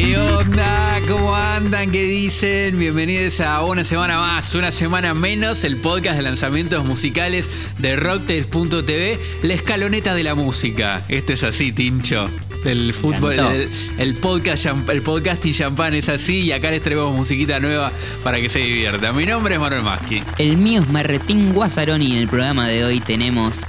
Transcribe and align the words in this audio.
¿Qué 0.00 0.16
onda? 0.16 1.00
¿Cómo 1.08 1.34
andan? 1.34 1.90
¿Qué 1.90 2.04
dicen? 2.04 2.78
Bienvenidos 2.78 3.40
a 3.40 3.64
una 3.64 3.82
semana 3.82 4.20
más, 4.20 4.54
una 4.54 4.70
semana 4.70 5.12
menos, 5.12 5.64
el 5.64 5.78
podcast 5.78 6.18
de 6.18 6.22
lanzamientos 6.22 6.84
musicales 6.84 7.74
de 7.78 7.96
Rocktails.tv, 7.96 9.18
la 9.42 9.54
escaloneta 9.54 10.14
de 10.14 10.22
la 10.22 10.36
música. 10.36 11.02
Esto 11.08 11.32
es 11.32 11.42
así, 11.42 11.72
Tincho. 11.72 12.30
El 12.64 12.94
fútbol, 12.94 13.40
el, 13.40 13.68
el 13.98 14.14
podcast, 14.14 14.66
el 14.88 15.02
podcasting 15.02 15.52
champán 15.52 15.94
es 15.94 16.08
así 16.08 16.42
y 16.42 16.52
acá 16.52 16.70
les 16.70 16.80
traemos 16.80 17.12
musiquita 17.12 17.58
nueva 17.58 17.90
para 18.22 18.40
que 18.40 18.48
se 18.48 18.60
diviertan. 18.60 19.16
Mi 19.16 19.26
nombre 19.26 19.54
es 19.54 19.60
Manuel 19.60 19.82
Maschi. 19.82 20.22
El 20.38 20.58
mío 20.58 20.82
es 20.82 20.88
Marretín 20.90 21.52
Guasaroni 21.52 22.06
y 22.06 22.12
en 22.12 22.18
el 22.18 22.28
programa 22.28 22.68
de 22.68 22.84
hoy 22.84 23.00
tenemos 23.00 23.62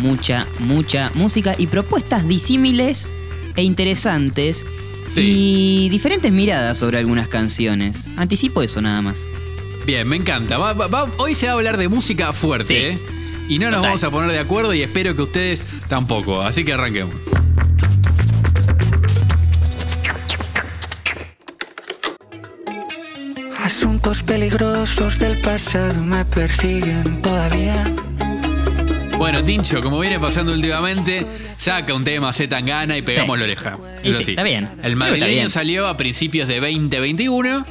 mucha, 0.00 0.48
mucha 0.58 1.12
música 1.14 1.54
y 1.56 1.68
propuestas 1.68 2.26
disímiles 2.26 3.14
e 3.54 3.62
interesantes 3.62 4.66
Sí. 5.06 5.84
y 5.86 5.88
diferentes 5.88 6.30
miradas 6.32 6.78
sobre 6.78 6.98
algunas 6.98 7.28
canciones. 7.28 8.10
Anticipo 8.16 8.62
eso 8.62 8.80
nada 8.82 9.02
más. 9.02 9.28
Bien, 9.86 10.08
me 10.08 10.16
encanta. 10.16 10.58
Va- 10.58 10.72
va- 10.72 10.88
va- 10.88 11.08
hoy 11.18 11.34
se 11.34 11.46
va 11.46 11.52
a 11.52 11.54
hablar 11.56 11.76
de 11.76 11.88
música 11.88 12.32
fuerte, 12.32 12.66
Sí. 12.66 12.74
¿eh? 12.74 12.98
Y 13.48 13.58
no 13.60 13.66
nos 13.66 13.76
Total. 13.78 13.88
vamos 13.90 14.04
a 14.04 14.10
poner 14.10 14.30
de 14.32 14.40
acuerdo 14.40 14.74
y 14.74 14.82
espero 14.82 15.14
que 15.14 15.22
ustedes 15.22 15.66
tampoco. 15.88 16.42
Así 16.42 16.64
que 16.64 16.72
arranquemos. 16.72 17.14
Asuntos 23.64 24.22
peligrosos 24.22 25.18
del 25.18 25.40
pasado 25.40 26.00
me 26.02 26.24
persiguen 26.24 27.20
todavía. 27.22 27.74
Bueno, 29.18 29.42
Tincho, 29.42 29.80
como 29.80 29.98
viene 29.98 30.20
pasando 30.20 30.52
últimamente, 30.52 31.26
saca 31.58 31.94
un 31.94 32.04
tema 32.04 32.32
Z 32.32 32.48
Tangana 32.54 32.96
y 32.98 33.02
pegamos 33.02 33.34
Sí. 33.36 33.38
la 33.38 33.44
oreja. 33.44 33.78
Y 34.02 34.10
Es 34.10 34.16
sí, 34.16 34.22
así. 34.22 34.32
está 34.32 34.42
bien. 34.42 34.64
El 34.64 34.68
Creo 34.68 34.82
que 34.82 34.88
está 34.92 35.04
madrileño 35.04 35.32
bien. 35.32 35.50
salió 35.50 35.86
a 35.86 35.96
principios 35.96 36.48
de 36.48 36.60
2021, 36.60 37.64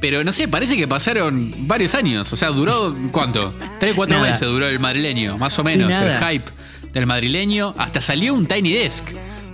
pero 0.00 0.22
no 0.22 0.32
sé, 0.32 0.46
parece 0.48 0.76
que 0.76 0.86
pasaron 0.86 1.52
varios 1.66 1.94
años. 1.94 2.32
O 2.32 2.36
sea, 2.36 2.48
duró, 2.50 2.94
¿cuánto? 3.10 3.54
Tres, 3.80 3.94
cuatro 3.94 4.18
Nada. 4.18 4.30
meses 4.30 4.46
duró 4.48 4.68
el 4.68 4.78
madrileño, 4.78 5.36
más 5.36 5.58
o 5.58 5.64
menos, 5.64 5.90
nada. 5.90 6.16
el 6.16 6.24
hype 6.38 6.50
del 6.92 7.06
madrileño. 7.06 7.74
Hasta 7.76 8.00
salió 8.00 8.32
un 8.32 8.46
Tiny 8.46 8.72
Desk 8.72 9.04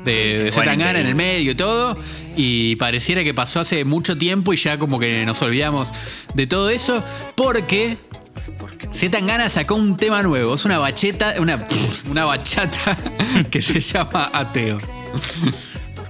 de, 0.05 0.45
de 0.45 0.51
Z 0.51 0.57
Bueno, 0.57 0.73
Tangana 0.73 1.01
en 1.01 1.07
el 1.07 1.15
medio 1.15 1.53
y 1.53 1.55
todo. 1.55 1.97
Y 2.37 2.77
pareciera 2.77 3.25
que 3.25 3.33
pasó 3.35 3.61
hace 3.61 3.85
mucho 3.87 4.17
tiempo 4.19 4.53
y 4.53 4.57
ya 4.57 4.79
como 4.79 4.99
que 4.99 5.25
nos 5.25 5.41
olvidamos 5.43 5.93
de 6.35 6.47
todo 6.47 6.69
eso, 6.71 7.03
porque 7.35 7.97
Z 8.93 9.11
Tangana 9.11 9.49
sacó 9.49 9.75
un 9.77 9.97
tema 9.97 10.23
nuevo. 10.23 10.55
Es 10.55 10.65
una 10.65 10.79
bacheta, 10.79 11.35
una, 11.39 11.65
una 12.11 12.25
bachata 12.25 12.97
que 13.51 13.63
se 13.63 13.81
llama 13.81 14.31
Ateo. 14.33 14.81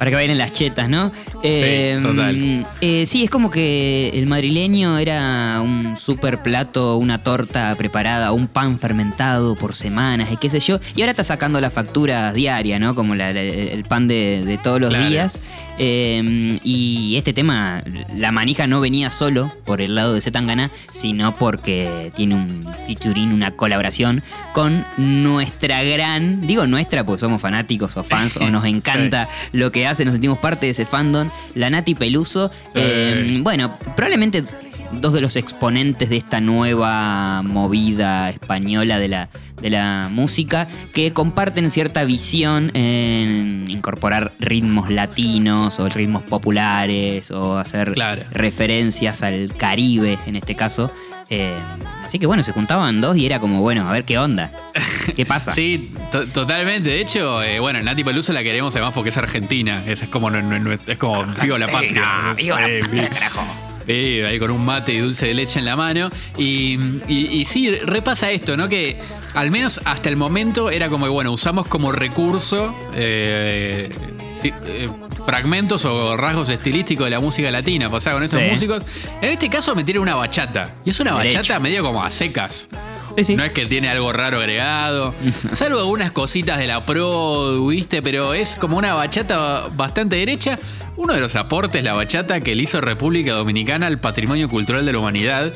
Para 0.00 0.08
que 0.10 0.14
bailen 0.16 0.38
las 0.38 0.52
chetas, 0.54 0.88
¿no? 0.88 1.12
Eh, 1.42 1.98
total. 2.02 2.66
eh, 2.80 3.04
sí, 3.06 3.22
es 3.22 3.28
como 3.30 3.50
que 3.50 4.10
el 4.14 4.26
madrileño 4.26 4.96
era 4.98 5.60
un 5.62 5.94
super 5.94 6.42
plato, 6.42 6.96
una 6.96 7.22
torta 7.22 7.74
preparada, 7.76 8.32
un 8.32 8.48
pan 8.48 8.78
fermentado 8.78 9.54
por 9.56 9.76
semanas 9.76 10.28
y 10.32 10.38
qué 10.38 10.48
sé 10.48 10.58
yo. 10.60 10.80
Y 10.96 11.02
ahora 11.02 11.10
está 11.10 11.22
sacando 11.22 11.60
las 11.60 11.74
facturas 11.74 12.32
diarias, 12.32 12.80
¿no? 12.80 12.94
Como 12.94 13.14
la- 13.14 13.32
la- 13.34 13.42
el 13.42 13.84
pan 13.84 14.08
de, 14.08 14.42
de 14.46 14.56
todos 14.56 14.80
los 14.80 14.88
Claro. 14.88 15.06
días. 15.06 15.38
Eh, 15.78 16.58
y 16.64 17.14
este 17.16 17.32
tema, 17.34 17.84
la 18.14 18.32
manija 18.32 18.66
no 18.66 18.80
venía 18.80 19.10
solo 19.10 19.54
por 19.66 19.82
el 19.82 19.94
lado 19.94 20.14
de 20.14 20.22
Zetangana, 20.22 20.70
sino 20.90 21.34
porque 21.34 22.10
tiene 22.16 22.36
un 22.36 22.62
featuring, 22.86 23.32
una 23.32 23.50
colaboración 23.50 24.22
con 24.54 24.82
nuestra 24.96 25.82
gran, 25.82 26.46
digo 26.46 26.66
nuestra 26.66 27.04
porque 27.04 27.20
somos 27.20 27.40
fanáticos 27.42 27.96
o 27.98 28.02
fans 28.04 28.38
o 28.38 28.48
nos 28.50 28.64
encanta 28.64 29.28
lo 29.52 29.70
que 29.72 29.86
hace, 29.90 30.04
nos 30.04 30.12
sentimos 30.12 30.38
parte 30.38 30.66
de 30.66 30.72
ese 30.72 30.86
fandom, 30.86 31.30
la 31.54 31.70
Nati 31.70 31.94
Peluso. 31.94 32.50
Sí. 32.68 32.72
Eh, 32.76 33.38
bueno, 33.42 33.76
probablemente 33.96 34.44
dos 34.92 35.12
de 35.12 35.20
los 35.20 35.36
exponentes 35.36 36.08
de 36.08 36.16
esta 36.16 36.40
nueva 36.40 37.42
movida 37.42 38.28
española 38.30 38.98
de 38.98 39.06
la, 39.06 39.28
de 39.62 39.70
la 39.70 40.08
música 40.10 40.66
que 40.92 41.12
comparten 41.12 41.70
cierta 41.70 42.02
visión 42.02 42.72
en 42.74 43.66
incorporar 43.70 44.32
ritmos 44.40 44.90
latinos 44.90 45.78
o 45.78 45.88
ritmos 45.88 46.22
populares 46.22 47.30
o 47.30 47.56
hacer 47.56 47.92
Claro. 47.92 48.22
referencias 48.32 49.22
al 49.22 49.54
Caribe 49.56 50.18
en 50.26 50.34
este 50.34 50.56
caso. 50.56 50.90
Eh, 51.30 51.56
así 52.04 52.18
que 52.18 52.26
bueno, 52.26 52.42
se 52.42 52.52
juntaban 52.52 53.00
dos 53.00 53.16
y 53.16 53.24
era 53.24 53.38
como, 53.38 53.60
bueno, 53.60 53.88
a 53.88 53.92
ver 53.92 54.04
qué 54.04 54.18
onda. 54.18 54.50
¿Qué 55.16 55.24
pasa? 55.24 55.52
Sí, 55.52 55.92
to- 56.10 56.26
totalmente. 56.26 56.88
De 56.90 57.00
hecho, 57.00 57.42
eh, 57.42 57.60
bueno, 57.60 57.80
Nati 57.82 58.02
Peluso 58.04 58.32
la 58.32 58.42
queremos 58.42 58.74
además 58.74 58.92
porque 58.94 59.10
es 59.10 59.16
argentina. 59.16 59.84
Es, 59.86 60.02
es 60.02 60.08
como, 60.08 60.28
no- 60.30 60.42
no- 60.42 60.58
no- 60.58 60.72
es 60.72 60.98
como 60.98 61.24
viva 61.42 61.58
la 61.58 61.68
patria. 61.68 62.34
viva 62.36 62.60
la 62.60 62.80
patria, 62.80 63.08
carajo. 63.08 63.42
Sí, 63.86 64.20
ahí 64.20 64.38
con 64.38 64.50
un 64.52 64.64
mate 64.64 64.92
y 64.92 64.98
dulce 64.98 65.26
de 65.28 65.34
leche 65.34 65.58
en 65.58 65.64
la 65.64 65.74
mano. 65.76 66.10
Y, 66.36 66.78
y- 67.08 67.28
y 67.40 67.44
sí, 67.44 67.70
repasa 67.70 68.30
esto, 68.30 68.56
¿no? 68.56 68.68
Que 68.68 68.98
al 69.34 69.50
menos 69.50 69.80
hasta 69.84 70.08
el 70.08 70.16
momento 70.16 70.70
era 70.70 70.88
como 70.88 71.06
que, 71.06 71.10
bueno, 71.10 71.32
usamos 71.32 71.66
como 71.66 71.90
recurso 71.92 72.74
eh, 72.94 73.90
sí, 74.30 74.52
eh, 74.66 74.88
fragmentos 75.30 75.84
o 75.84 76.16
rasgos 76.16 76.50
estilísticos 76.50 77.04
de 77.04 77.10
la 77.12 77.20
música 77.20 77.50
latina. 77.52 77.88
Pasaba 77.88 78.14
con 78.16 78.24
esos 78.24 78.40
Sí. 78.42 78.48
músicos. 78.50 78.82
En 79.22 79.30
este 79.30 79.48
caso 79.48 79.76
me 79.76 79.84
tiene 79.84 80.00
una 80.00 80.16
bachata. 80.16 80.74
Y 80.84 80.90
es 80.90 80.98
una 80.98 81.16
Derecho. 81.16 81.38
bachata 81.38 81.60
medio 81.60 81.84
como 81.84 82.02
a 82.04 82.10
secas. 82.10 82.68
Sí, 83.16 83.22
sí. 83.24 83.36
No 83.36 83.44
es 83.44 83.52
que 83.52 83.66
tiene 83.66 83.88
algo 83.88 84.12
raro 84.12 84.38
agregado. 84.38 85.14
Salvo 85.52 85.78
algunas 85.78 86.10
cositas 86.10 86.58
de 86.58 86.66
la 86.66 86.84
pro, 86.84 87.64
¿viste? 87.68 88.02
Pero 88.02 88.34
es 88.34 88.56
como 88.56 88.76
una 88.76 88.94
bachata 88.94 89.68
bastante 89.76 90.16
derecha. 90.16 90.58
Uno 90.96 91.12
de 91.14 91.20
los 91.20 91.36
aportes, 91.36 91.82
la 91.84 91.92
bachata 91.92 92.40
que 92.40 92.56
le 92.56 92.64
hizo 92.64 92.80
República 92.80 93.32
Dominicana 93.34 93.86
al 93.86 94.00
patrimonio 94.00 94.48
cultural 94.48 94.84
de 94.84 94.92
la 94.92 94.98
humanidad. 94.98 95.52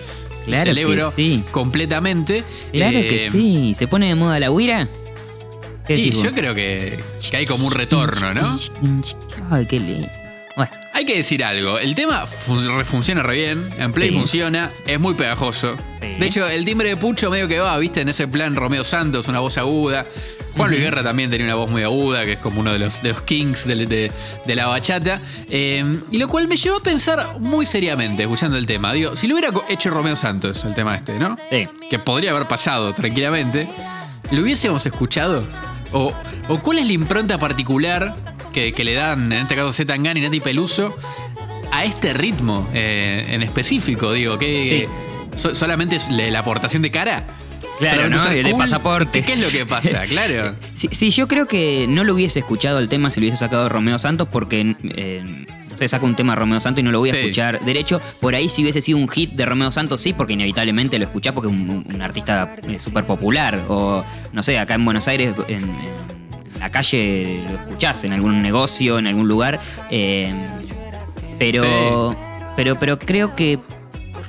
Claro 0.46 0.62
Celebro 0.64 1.06
que 1.08 1.14
sí. 1.16 1.42
completamente. 1.50 2.44
Claro 2.72 2.98
Eh, 2.98 3.08
que 3.08 3.28
sí. 3.28 3.74
¿Se 3.74 3.88
pone 3.88 4.06
de 4.06 4.14
moda 4.14 4.38
la 4.38 4.50
huira? 4.52 4.86
¿Qué 5.86 5.96
Y 5.96 6.10
yo 6.12 6.32
creo 6.32 6.54
que, 6.54 7.02
que 7.30 7.36
hay 7.36 7.44
como 7.44 7.66
un 7.66 7.72
retorno, 7.72 8.32
¿no? 8.34 8.58
Ay, 9.50 9.66
qué 9.66 9.78
lindo. 9.78 10.08
Bueno, 10.56 10.70
Hay 10.92 11.04
que 11.04 11.16
decir 11.16 11.42
algo. 11.42 11.78
El 11.80 11.94
tema 11.96 12.26
fun- 12.26 12.84
funciona 12.84 13.22
re 13.24 13.34
bien. 13.38 13.70
En 13.76 13.92
Play 13.92 14.10
Sí. 14.10 14.14
funciona. 14.16 14.70
Es 14.86 15.00
muy 15.00 15.14
pegajoso. 15.14 15.76
Sí. 16.00 16.06
De 16.18 16.26
hecho, 16.26 16.48
el 16.48 16.64
timbre 16.64 16.88
de 16.90 16.96
Pucho 16.96 17.28
medio 17.30 17.48
que 17.48 17.58
va, 17.58 17.76
¿viste? 17.78 18.00
En 18.02 18.08
ese 18.08 18.28
plan 18.28 18.54
Romeo 18.54 18.84
Santos, 18.84 19.26
una 19.28 19.40
voz 19.40 19.58
aguda. 19.58 20.06
Juan 20.56 20.70
Luis 20.70 20.80
Guerra 20.82 21.02
también 21.02 21.28
tenía 21.30 21.46
una 21.46 21.56
voz 21.56 21.68
muy 21.68 21.82
aguda, 21.82 22.24
que 22.24 22.34
es 22.34 22.38
como 22.38 22.60
uno 22.60 22.72
de 22.72 22.78
los, 22.78 23.02
de 23.02 23.08
los 23.08 23.22
kings 23.22 23.66
de, 23.66 23.74
de- 23.86 24.12
de 24.46 24.54
la 24.56 24.66
bachata. 24.68 25.20
Eh, 25.50 25.84
y 26.12 26.18
lo 26.18 26.28
cual 26.28 26.46
me 26.46 26.56
llevó 26.56 26.76
a 26.76 26.82
pensar 26.82 27.40
muy 27.40 27.66
seriamente, 27.66 28.22
escuchando 28.22 28.56
el 28.56 28.64
tema. 28.64 28.92
Digo, 28.92 29.16
si 29.16 29.26
lo 29.26 29.34
hubiera 29.34 29.52
hecho 29.68 29.90
Romeo 29.90 30.14
Santos, 30.14 30.64
el 30.64 30.74
tema 30.74 30.94
este, 30.94 31.18
¿no? 31.18 31.36
sí. 31.50 31.66
que 31.90 31.98
podría 31.98 32.30
haber 32.30 32.46
pasado 32.46 32.94
tranquilamente, 32.94 33.68
¿lo 34.30 34.40
hubiésemos 34.42 34.86
escuchado? 34.86 35.44
¿O, 35.94 36.12
o 36.48 36.58
cuál 36.60 36.78
es 36.80 36.86
la 36.86 36.92
impronta 36.92 37.38
particular 37.38 38.14
que, 38.52 38.72
que 38.72 38.84
le 38.84 38.92
dan, 38.94 39.32
en 39.32 39.42
este 39.42 39.56
caso 39.56 39.72
Z 39.72 39.90
Tangana 39.92 40.18
y 40.18 40.22
Nati 40.22 40.40
Peluso, 40.40 40.94
a 41.72 41.84
este 41.84 42.12
ritmo 42.12 42.68
eh, 42.74 43.26
en 43.30 43.42
específico? 43.42 44.12
Digo, 44.12 44.36
que 44.38 44.88
so- 45.34 45.54
solamente 45.54 45.96
la, 46.10 46.28
la 46.30 46.38
aportación 46.40 46.82
de 46.82 46.90
cara. 46.90 47.24
Claro, 47.78 48.08
¿no? 48.08 48.32
Y 48.32 48.42
de 48.44 48.54
pasaporte. 48.54 49.24
¿Qué 49.24 49.32
es 49.32 49.40
lo 49.40 49.48
que 49.48 49.66
pasa? 49.66 50.02
Claro. 50.08 50.54
Sí, 50.74 50.88
sí, 50.92 51.10
yo 51.10 51.26
creo 51.26 51.46
que 51.48 51.86
no 51.88 52.04
lo 52.04 52.14
hubiese 52.14 52.38
escuchado 52.40 52.78
el 52.78 52.88
tema 52.88 53.10
si 53.10 53.18
lo 53.20 53.24
hubiese 53.24 53.38
sacado 53.38 53.68
Romeo 53.68 53.98
Santos 53.98 54.28
porque 54.30 54.76
eh, 54.96 55.46
no 55.74 55.78
sé, 55.78 55.88
saca 55.88 56.04
un 56.06 56.14
tema 56.14 56.34
Romeo 56.36 56.60
Santos 56.60 56.80
y 56.80 56.84
no 56.84 56.90
lo 56.92 57.00
voy 57.00 57.08
a 57.08 57.12
Sí. 57.12 57.18
escuchar 57.18 57.60
derecho. 57.64 58.00
Por 58.20 58.34
ahí 58.34 58.48
si 58.48 58.62
hubiese 58.62 58.80
sido 58.80 58.98
un 58.98 59.08
hit 59.08 59.32
de 59.32 59.44
Romeo 59.44 59.70
Santos, 59.70 60.00
sí, 60.00 60.12
porque 60.12 60.34
inevitablemente 60.34 60.98
lo 60.98 61.04
escuchás 61.04 61.32
porque 61.32 61.48
es 61.48 61.52
un, 61.52 61.84
un 61.92 62.02
artista 62.02 62.56
eh, 62.68 62.78
súper 62.78 63.04
popular. 63.04 63.60
O 63.68 64.04
no 64.32 64.42
sé, 64.42 64.58
acá 64.58 64.74
en 64.74 64.84
Buenos 64.84 65.08
Aires, 65.08 65.34
en, 65.48 65.64
en 65.64 66.60
la 66.60 66.70
calle 66.70 67.42
lo 67.50 67.56
escuchás, 67.56 68.04
en 68.04 68.12
algún 68.12 68.40
negocio, 68.42 68.98
en 68.98 69.06
algún 69.08 69.26
lugar. 69.28 69.60
eh, 69.90 70.32
pero, 71.38 72.16
pero, 72.56 72.78
pero 72.78 72.98
creo 72.98 73.34
que, 73.34 73.58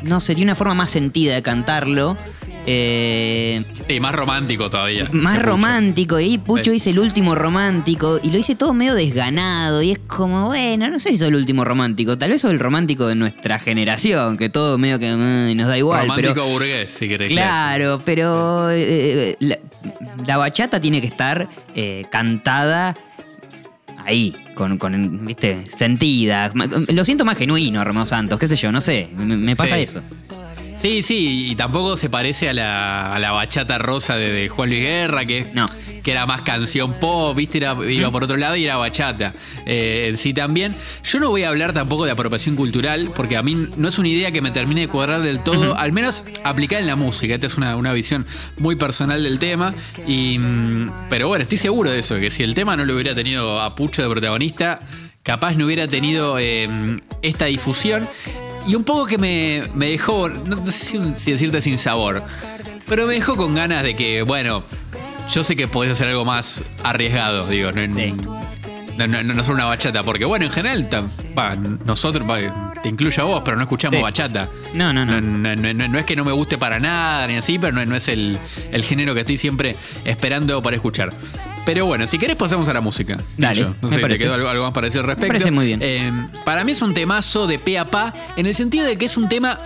no 0.03 0.19
sé, 0.19 0.33
tiene 0.35 0.51
una 0.51 0.55
forma 0.55 0.73
más 0.73 0.89
sentida 0.89 1.35
de 1.35 1.41
cantarlo. 1.43 2.17
eh, 2.65 3.63
Sí, 3.87 3.99
más 3.99 4.15
romántico 4.15 4.67
todavía. 4.69 5.07
más 5.11 5.41
romántico. 5.43 6.19
Y 6.19 6.39
Pucho 6.39 6.65
Sí. 6.65 6.71
dice 6.71 6.89
el 6.89 6.99
último 6.99 7.35
romántico. 7.35 8.19
Y 8.23 8.29
lo 8.31 8.37
dice 8.37 8.55
todo 8.55 8.73
medio 8.73 8.95
desganado. 8.95 9.81
Y 9.83 9.91
es 9.91 9.99
como, 10.07 10.47
bueno, 10.47 10.89
no 10.89 10.99
sé 10.99 11.09
si 11.11 11.17
soy 11.17 11.27
el 11.27 11.35
último 11.35 11.63
romántico. 11.63 12.17
Tal 12.17 12.31
vez 12.31 12.41
soy 12.41 12.53
el 12.53 12.59
romántico 12.59 13.05
de 13.05 13.13
nuestra 13.15 13.59
generación. 13.59 14.37
Que 14.37 14.49
todo 14.49 14.79
medio 14.79 14.97
que 14.97 15.13
mm, 15.13 15.55
nos 15.55 15.67
da 15.67 15.77
igual. 15.77 16.01
Romántico 16.07 16.33
pero, 16.33 16.47
burgués, 16.47 16.89
si 16.89 17.07
querés. 17.07 17.29
Claro, 17.29 18.01
pero 18.03 18.71
eh, 18.71 18.81
eh, 18.81 19.35
la, 19.39 19.59
la 20.25 20.37
bachata 20.37 20.79
tiene 20.81 20.99
que 20.99 21.07
estar 21.07 21.47
eh, 21.75 22.05
cantada 22.11 22.97
ahí, 24.03 24.35
con, 24.55 24.77
con, 24.79 25.25
viste, 25.25 25.63
sentida. 25.67 26.51
Lo 26.89 27.05
siento 27.05 27.23
más 27.25 27.37
genuino, 27.37 27.83
Romeo 27.83 28.05
Santos, 28.05 28.39
qué 28.39 28.47
sé 28.47 28.55
yo, 28.55 28.71
no 28.71 28.79
sé, 28.81 29.09
me, 29.17 29.35
me 29.37 29.55
pasa 29.55 29.75
Sí. 29.77 29.81
eso. 29.81 30.01
Sí, 30.77 31.01
sí, 31.01 31.47
y 31.51 31.55
tampoco 31.55 31.97
se 31.97 32.09
parece 32.09 32.49
a 32.49 32.53
la, 32.53 33.13
a 33.13 33.17
la 33.19 33.31
bachata 33.31 33.77
rosa 33.77 34.17
de, 34.17 34.31
de 34.31 34.49
Juan 34.49 34.69
Luis 34.69 34.81
Guerra, 34.81 35.25
que 35.25 35.47
No. 35.53 35.65
que 36.03 36.11
era 36.11 36.25
más 36.25 36.41
canción 36.41 36.93
pop, 36.99 37.35
viste, 37.35 37.57
Era- 37.57 37.75
iba 37.89 38.11
por 38.11 38.23
otro 38.25 38.37
lado 38.37 38.55
y 38.55 38.65
era 38.65 38.75
bachata 38.77 39.33
eh, 39.65 40.07
en 40.09 40.17
sí 40.17 40.33
también. 40.33 40.75
Yo 41.03 41.19
no 41.19 41.29
voy 41.29 41.43
a 41.43 41.49
hablar 41.49 41.73
tampoco 41.73 42.05
de 42.05 42.11
apropiación 42.11 42.55
cultural, 42.55 43.11
porque 43.15 43.37
a 43.37 43.41
mí 43.41 43.67
no 43.77 43.87
es 43.87 43.97
una 43.97 44.09
idea 44.09 44.31
que 44.31 44.41
me 44.41 44.51
termine 44.51 44.81
de 44.81 44.87
cuadrar 44.89 45.21
del 45.21 45.39
todo, 45.39 45.75
al 45.77 45.91
menos 45.91 46.25
aplicar 46.43 46.81
en 46.81 46.87
la 46.87 46.95
música. 46.95 47.33
Esta 47.35 47.47
es 47.47 47.55
una, 47.57 47.75
una 47.77 47.93
visión 47.93 48.25
muy 48.57 48.75
personal 48.75 49.23
del 49.23 49.39
tema. 49.39 49.73
Y, 50.05 50.37
mm, 50.37 50.91
pero 51.09 51.29
bueno, 51.29 51.43
estoy 51.43 51.57
seguro 51.57 51.89
de 51.89 51.99
eso, 51.99 52.19
que 52.19 52.29
si 52.29 52.43
el 52.43 52.53
tema 52.53 52.75
no 52.77 52.85
lo 52.85 52.93
hubiera 52.93 53.15
tenido 53.15 53.59
a 53.61 53.75
Pucho 53.75 54.03
de 54.03 54.09
protagonista, 54.09 54.81
capaz 55.23 55.55
no 55.55 55.65
hubiera 55.65 55.87
tenido 55.87 56.37
eh, 56.37 56.67
esta 57.23 57.45
difusión. 57.45 58.07
Y 58.67 58.75
un 58.75 58.83
poco 58.83 59.05
que 59.05 59.17
me, 59.17 59.63
me 59.75 59.89
dejó, 59.91 60.27
no, 60.29 60.55
no 60.57 60.65
sé 60.67 60.71
si, 60.71 60.99
si 61.15 61.31
decirte 61.31 61.61
sin 61.61 61.77
sabor, 61.77 62.23
pero 62.87 63.05
me 63.07 63.13
dejó 63.13 63.35
con 63.35 63.53
ganas 63.55 63.83
de 63.83 63.95
que, 63.95 64.23
bueno, 64.23 64.63
yo 65.31 65.43
sé 65.43 65.55
que 65.55 65.67
podés 65.67 65.91
hacer 65.91 66.07
algo 66.07 66.25
más 66.25 66.63
arriesgado, 66.83 67.47
digo, 67.47 67.71
no, 67.71 67.87
Sí. 67.89 68.13
no, 68.97 69.07
no, 69.07 69.21
no 69.23 69.43
solo 69.43 69.55
una 69.55 69.65
bachata, 69.65 70.03
porque 70.03 70.25
bueno, 70.25 70.45
en 70.45 70.51
general, 70.51 70.87
va, 71.37 71.55
nosotros, 71.55 72.27
va, 72.27 72.73
te 72.85 72.89
incluyo 72.89 73.23
a 73.23 73.25
vos, 73.25 73.41
pero 73.43 73.57
no 73.57 73.63
escuchamos 73.63 73.97
Sí. 73.97 74.03
bachata. 74.03 74.47
No, 74.75 74.93
no, 74.93 75.03
no. 75.03 75.19
No, 75.19 75.55
no- 75.55 75.73
no- 75.73 75.87
no 75.87 75.97
es 75.97 76.05
que 76.05 76.15
no 76.15 76.23
me 76.23 76.31
guste 76.31 76.59
para 76.59 76.79
nada 76.79 77.25
ni 77.25 77.35
así, 77.35 77.57
pero 77.57 77.83
no, 77.83 77.95
es 77.95 78.07
el, 78.09 78.37
el 78.71 78.83
género 78.83 79.15
que 79.15 79.21
estoy 79.21 79.37
siempre 79.37 79.75
esperando 80.03 80.61
para 80.61 80.75
escuchar. 80.75 81.11
Pero 81.65 81.87
bueno, 81.87 82.05
si 82.05 82.19
querés 82.19 82.35
pasamos 82.35 82.67
a 82.69 82.73
la 82.73 82.81
música. 82.81 83.17
Dale, 83.37 83.61
no 83.61 83.75
me 83.81 83.89
sé, 83.89 83.95
¿te 83.95 84.01
parece. 84.03 84.23
quedó 84.25 84.35
algo, 84.35 84.49
algo 84.49 84.63
más 84.65 84.71
para 84.71 84.85
decir 84.85 85.01
al 85.01 85.07
respecto? 85.07 85.29
parece 85.29 85.49
muy 85.49 85.65
bien. 85.65 85.79
Eh, 85.81 86.11
para 86.43 86.63
mí 86.63 86.73
es 86.73 86.81
un 86.83 86.93
temazo 86.93 87.47
de 87.47 87.57
pe 87.57 87.79
a 87.79 87.85
pa, 87.89 88.13
en 88.37 88.45
el 88.45 88.53
sentido 88.53 88.85
de 88.85 88.99
que 88.99 89.05
es 89.05 89.17
un 89.17 89.27
tema 89.27 89.57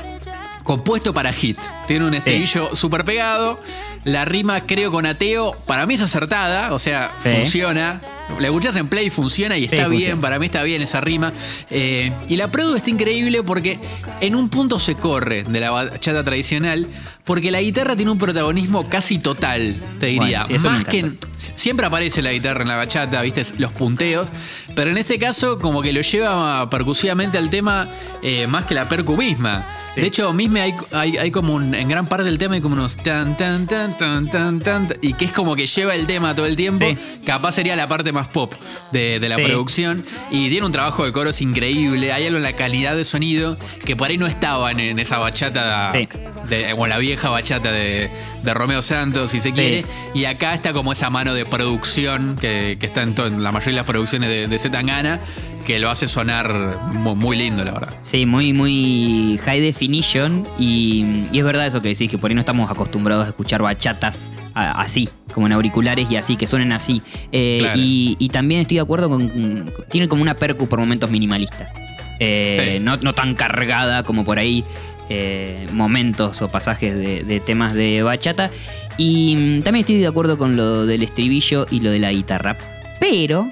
compuesto 0.63 1.13
para 1.13 1.33
hit. 1.33 1.59
Tiene 1.87 2.05
un 2.05 2.13
estribillo 2.13 2.73
súper 2.73 3.03
pegado. 3.03 3.59
La 4.05 4.23
rima, 4.23 4.61
creo, 4.61 4.91
con 4.91 5.05
ateo, 5.05 5.51
para 5.67 5.85
mí 5.85 5.95
es 5.95 6.01
acertada, 6.01 6.73
o 6.73 6.79
sea, 6.79 7.11
Sí. 7.21 7.31
funciona. 7.35 7.99
La 8.39 8.47
escuchás 8.47 8.75
en 8.75 8.87
play, 8.87 9.09
funciona 9.09 9.57
y 9.57 9.61
Sí, 9.61 9.65
está 9.65 9.87
bien, 9.87 10.01
funciona. 10.01 10.21
para 10.21 10.39
mí 10.39 10.45
está 10.45 10.63
bien 10.63 10.81
esa 10.81 11.01
rima. 11.01 11.33
Eh, 11.69 12.11
y 12.27 12.37
la 12.37 12.51
produ 12.51 12.75
está 12.75 12.89
increíble 12.89 13.43
porque 13.43 13.79
en 14.21 14.35
un 14.35 14.49
punto 14.49 14.79
se 14.79 14.95
corre 14.95 15.43
de 15.43 15.59
la 15.59 15.71
bachata 15.71 16.23
tradicional, 16.23 16.87
porque 17.25 17.51
la 17.51 17.61
guitarra 17.61 17.95
tiene 17.95 18.11
un 18.11 18.17
protagonismo 18.17 18.87
casi 18.87 19.19
total, 19.19 19.75
te 19.99 20.07
diría. 20.07 20.41
Bueno, 20.41 20.59
sí, 20.59 20.67
Más 20.67 20.85
que 20.85 21.13
siempre 21.37 21.85
aparece 21.85 22.21
la 22.21 22.31
guitarra 22.31 22.61
en 22.61 22.69
la 22.69 22.75
bachata, 22.75 23.21
viste, 23.21 23.43
los 23.57 23.71
punteos, 23.71 24.29
pero 24.75 24.89
en 24.89 24.97
este 24.97 25.17
caso 25.19 25.59
como 25.59 25.81
que 25.81 25.93
lo 25.93 26.01
lleva 26.01 26.69
percusivamente 26.69 27.37
al 27.37 27.49
tema 27.49 27.89
eh, 28.23 28.47
más 28.47 28.65
que 28.65 28.75
la 28.75 28.87
percu 28.89 29.17
misma. 29.17 29.67
Sí. 29.93 30.01
De 30.01 30.07
hecho, 30.07 30.33
misma 30.33 30.61
hay, 30.61 30.75
hay, 30.91 31.17
hay 31.17 31.31
como 31.31 31.53
un, 31.55 31.73
en 31.73 31.87
gran 31.87 32.05
parte 32.07 32.23
del 32.23 32.37
tema 32.37 32.55
hay 32.55 32.61
como 32.61 32.75
unos 32.75 32.97
tan, 32.97 33.35
tan, 33.35 33.65
tan, 33.65 33.97
tan, 33.97 34.29
tan, 34.29 34.59
tan, 34.59 34.87
y 35.01 35.13
que 35.13 35.25
es 35.25 35.31
como 35.31 35.55
que 35.55 35.65
lleva 35.65 35.95
el 35.95 36.05
tema 36.07 36.35
todo 36.35 36.45
el 36.45 36.55
tiempo. 36.55 36.85
Capaz 37.25 37.53
sería 37.53 37.75
la 37.75 37.87
parte 37.87 38.13
más 38.19 38.27
pop 38.27 38.53
de, 38.91 39.19
de 39.19 39.29
la 39.29 39.35
Sí. 39.35 39.43
producción. 39.43 40.03
Y 40.31 40.49
tiene 40.49 40.65
un 40.65 40.71
trabajo 40.71 41.05
de 41.05 41.11
coros 41.11 41.41
increíble. 41.41 42.11
Hay 42.13 42.25
algo 42.25 42.37
en 42.37 42.43
la 42.43 42.53
calidad 42.53 42.95
de 42.95 43.03
sonido 43.03 43.57
que 43.85 43.95
por 43.95 44.09
ahí 44.09 44.17
no 44.17 44.27
estaba 44.27 44.71
en, 44.71 44.99
esa 44.99 45.17
bachata, 45.17 45.89
Sí. 45.91 46.07
de, 46.49 46.73
o 46.73 46.87
la 46.87 46.97
vieja 46.97 47.29
bachata 47.29 47.71
de, 47.71 48.09
de 48.43 48.53
Romeo 48.53 48.81
Santos, 48.81 49.31
si 49.31 49.39
se 49.39 49.51
quiere. 49.51 49.85
Y 50.13 50.25
acá 50.25 50.53
está 50.53 50.73
como 50.73 50.91
esa 50.91 51.09
mano 51.09 51.33
de 51.33 51.45
producción 51.45 52.35
que, 52.39 52.77
que 52.79 52.85
está 52.85 53.01
en, 53.03 53.15
la 53.41 53.51
mayoría 53.51 53.73
de 53.75 53.81
las 53.81 53.85
producciones 53.85 54.29
de, 54.29 54.47
de 54.47 54.59
Zetangana, 54.59 55.19
que 55.65 55.79
lo 55.79 55.89
hace 55.89 56.07
sonar 56.07 56.51
mu- 56.93 57.15
muy, 57.15 57.37
lindo, 57.37 57.63
la 57.63 57.71
verdad. 57.73 57.93
Sí, 58.01 58.25
muy, 58.25 58.53
muy 58.53 59.39
high 59.45 59.61
definition. 59.61 60.47
Y, 60.57 61.27
y 61.31 61.39
es 61.39 61.43
verdad 61.45 61.67
eso 61.67 61.81
que 61.81 61.89
decís, 61.89 62.09
que 62.09 62.17
por 62.17 62.31
ahí 62.31 62.35
no 62.35 62.41
estamos 62.41 62.69
acostumbrados 62.71 63.25
a 63.25 63.29
escuchar 63.29 63.61
bachatas 63.61 64.27
a- 64.55 64.81
así, 64.81 65.09
como 65.33 65.47
en 65.47 65.53
auriculares 65.53 66.09
y 66.11 66.15
así, 66.17 66.35
que 66.35 66.47
suenen 66.47 66.71
así. 66.71 67.01
Eh, 67.31 67.59
Claro. 67.61 67.79
y, 67.79 68.15
y 68.19 68.29
también 68.29 68.61
estoy 68.61 68.75
de 68.77 68.81
acuerdo 68.81 69.09
con. 69.09 69.71
Tiene 69.89 70.07
como 70.07 70.21
una 70.21 70.35
percu 70.35 70.67
por 70.67 70.79
momentos 70.79 71.09
minimalista. 71.11 71.71
Eh, 72.19 72.75
Sí. 72.77 72.83
no, 72.83 72.97
no 72.97 73.13
tan 73.13 73.35
cargada 73.35 74.03
como 74.03 74.23
por 74.23 74.39
ahí. 74.39 74.63
eh, 75.11 75.65
momentos 75.73 76.39
o 76.43 76.49
pasajes 76.49 76.93
de, 76.95 77.23
de 77.23 77.39
temas 77.39 77.73
de 77.73 78.03
bachata. 78.03 78.51
Y 78.97 79.35
mm, 79.35 79.61
también 79.63 79.81
estoy 79.81 79.95
de 79.97 80.05
acuerdo 80.05 80.37
con 80.37 80.55
lo 80.55 80.85
del 80.85 81.01
estribillo 81.01 81.65
y 81.71 81.79
lo 81.79 81.89
de 81.89 81.97
la 81.97 82.11
guitarra. 82.11 82.55
Pero, 82.99 83.51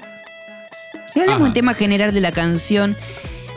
si 1.12 1.18
hablamos 1.18 1.40
Ajá. 1.42 1.48
en 1.48 1.54
tema 1.54 1.74
general 1.74 2.14
de 2.14 2.20
la 2.20 2.30
canción, 2.30 2.96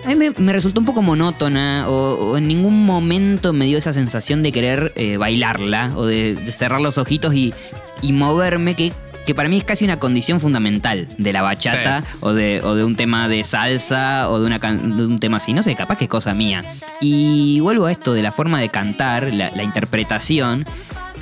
a 0.03 0.07
mí 0.07 0.15
me, 0.15 0.31
me 0.31 0.51
resultó 0.51 0.79
un 0.79 0.87
poco 0.87 1.03
monótona 1.03 1.85
o, 1.89 2.31
o 2.31 2.37
en 2.37 2.47
ningún 2.47 2.85
momento 2.87 3.53
me 3.53 3.65
dio 3.65 3.77
esa 3.77 3.93
sensación 3.93 4.41
de 4.41 4.51
querer 4.51 4.93
eh, 4.95 5.17
bailarla 5.17 5.91
o 5.95 6.07
de, 6.07 6.33
de 6.33 6.51
cerrar 6.51 6.81
los 6.81 6.97
ojitos 6.97 7.35
y, 7.35 7.53
y 8.01 8.13
moverme, 8.13 8.75
que, 8.75 8.91
que 9.25 9.35
para 9.35 9.49
mí 9.49 9.57
es 9.57 9.63
casi 9.63 9.85
una 9.85 9.99
condición 9.99 10.39
fundamental 10.39 11.07
de 11.17 11.33
la 11.33 11.41
bachata 11.41 12.03
o, 12.21 12.33
de, 12.33 12.61
o 12.63 12.75
de 12.75 12.83
un 12.83 12.95
tema 12.95 13.27
de 13.27 13.43
salsa 13.43 14.29
o 14.29 14.39
de, 14.39 14.45
una 14.47 14.59
de 14.59 15.05
un 15.05 15.19
tema 15.19 15.37
así. 15.37 15.53
No 15.53 15.61
sé, 15.63 15.75
capaz 15.75 15.97
que 15.97 16.05
es 16.05 16.09
cosa 16.09 16.33
mía. 16.33 16.63
Y 16.99 17.59
vuelvo 17.59 17.85
a 17.85 17.91
esto 17.91 18.13
de 18.13 18.21
la 18.23 18.31
forma 18.31 18.59
de 18.59 18.69
cantar, 18.69 19.31
la, 19.33 19.51
la 19.55 19.63
interpretación. 19.63 20.65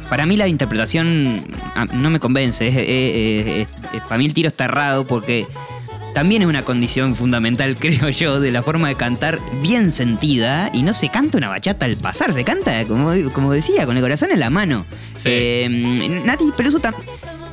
Para 0.10 0.26
mí 0.26 0.38
la 0.38 0.48
interpretación 0.48 1.46
ah, 1.76 1.86
no 1.92 2.10
me 2.10 2.20
convence. 2.20 2.68
Es- 2.68 2.76
es- 2.78 3.68
es- 3.68 3.68
es- 3.94 4.02
para 4.04 4.18
mí 4.18 4.26
el 4.26 4.34
tiro 4.34 4.48
está 4.48 4.66
errado 4.66 5.06
porque 5.06 5.46
también 6.14 6.42
es 6.42 6.48
una 6.48 6.64
condición 6.64 7.16
fundamental, 7.16 7.76
creo 7.80 8.10
yo, 8.10 8.40
de 8.40 8.52
la 8.52 8.64
forma 8.64 8.88
de 8.88 8.96
cantar 8.96 9.40
bien 9.62 9.92
sentida. 9.92 10.70
Y 10.74 10.84
no 10.84 10.94
se 10.94 11.10
canta 11.10 11.38
una 11.38 11.50
bachata 11.50 11.86
al 11.86 11.98
pasar, 11.98 12.34
se 12.34 12.44
canta, 12.44 12.86
como, 12.86 13.12
como 13.32 13.52
decía, 13.52 13.86
con 13.86 13.96
el 13.98 14.04
corazón 14.04 14.32
en 14.32 14.40
la 14.40 14.50
mano. 14.50 14.86
Sí. 15.16 15.30
Eh, 15.32 16.22
Nati 16.26 16.52
Peluso 16.56 16.80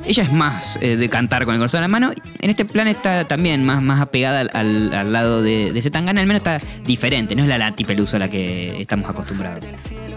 ella 0.07 0.23
es 0.23 0.33
más 0.33 0.79
eh, 0.83 0.97
de 0.97 1.09
cantar 1.09 1.45
con 1.45 1.55
el 1.55 1.59
corazón 1.61 1.79
en 1.79 1.83
la 1.83 1.89
mano. 1.89 2.13
En 2.41 2.51
este 2.51 2.65
plan 2.65 2.89
está 2.89 3.27
también 3.27 3.65
más, 3.65 3.83
más 3.83 4.01
apegada 4.01 4.41
al, 4.53 4.93
al- 4.95 5.13
lado 5.13 5.43
de, 5.43 5.73
de 5.73 5.83
Zetangana, 5.83 6.21
al 6.21 6.27
menos 6.27 6.41
está 6.41 6.61
diferente, 6.85 7.35
no 7.37 7.43
es 7.43 7.49
la 7.49 7.59
Nati 7.59 7.85
Peluso 7.85 8.17
a 8.17 8.19
la 8.21 8.29
que 8.31 8.81
estamos 8.81 9.09
acostumbrados. 9.11 9.65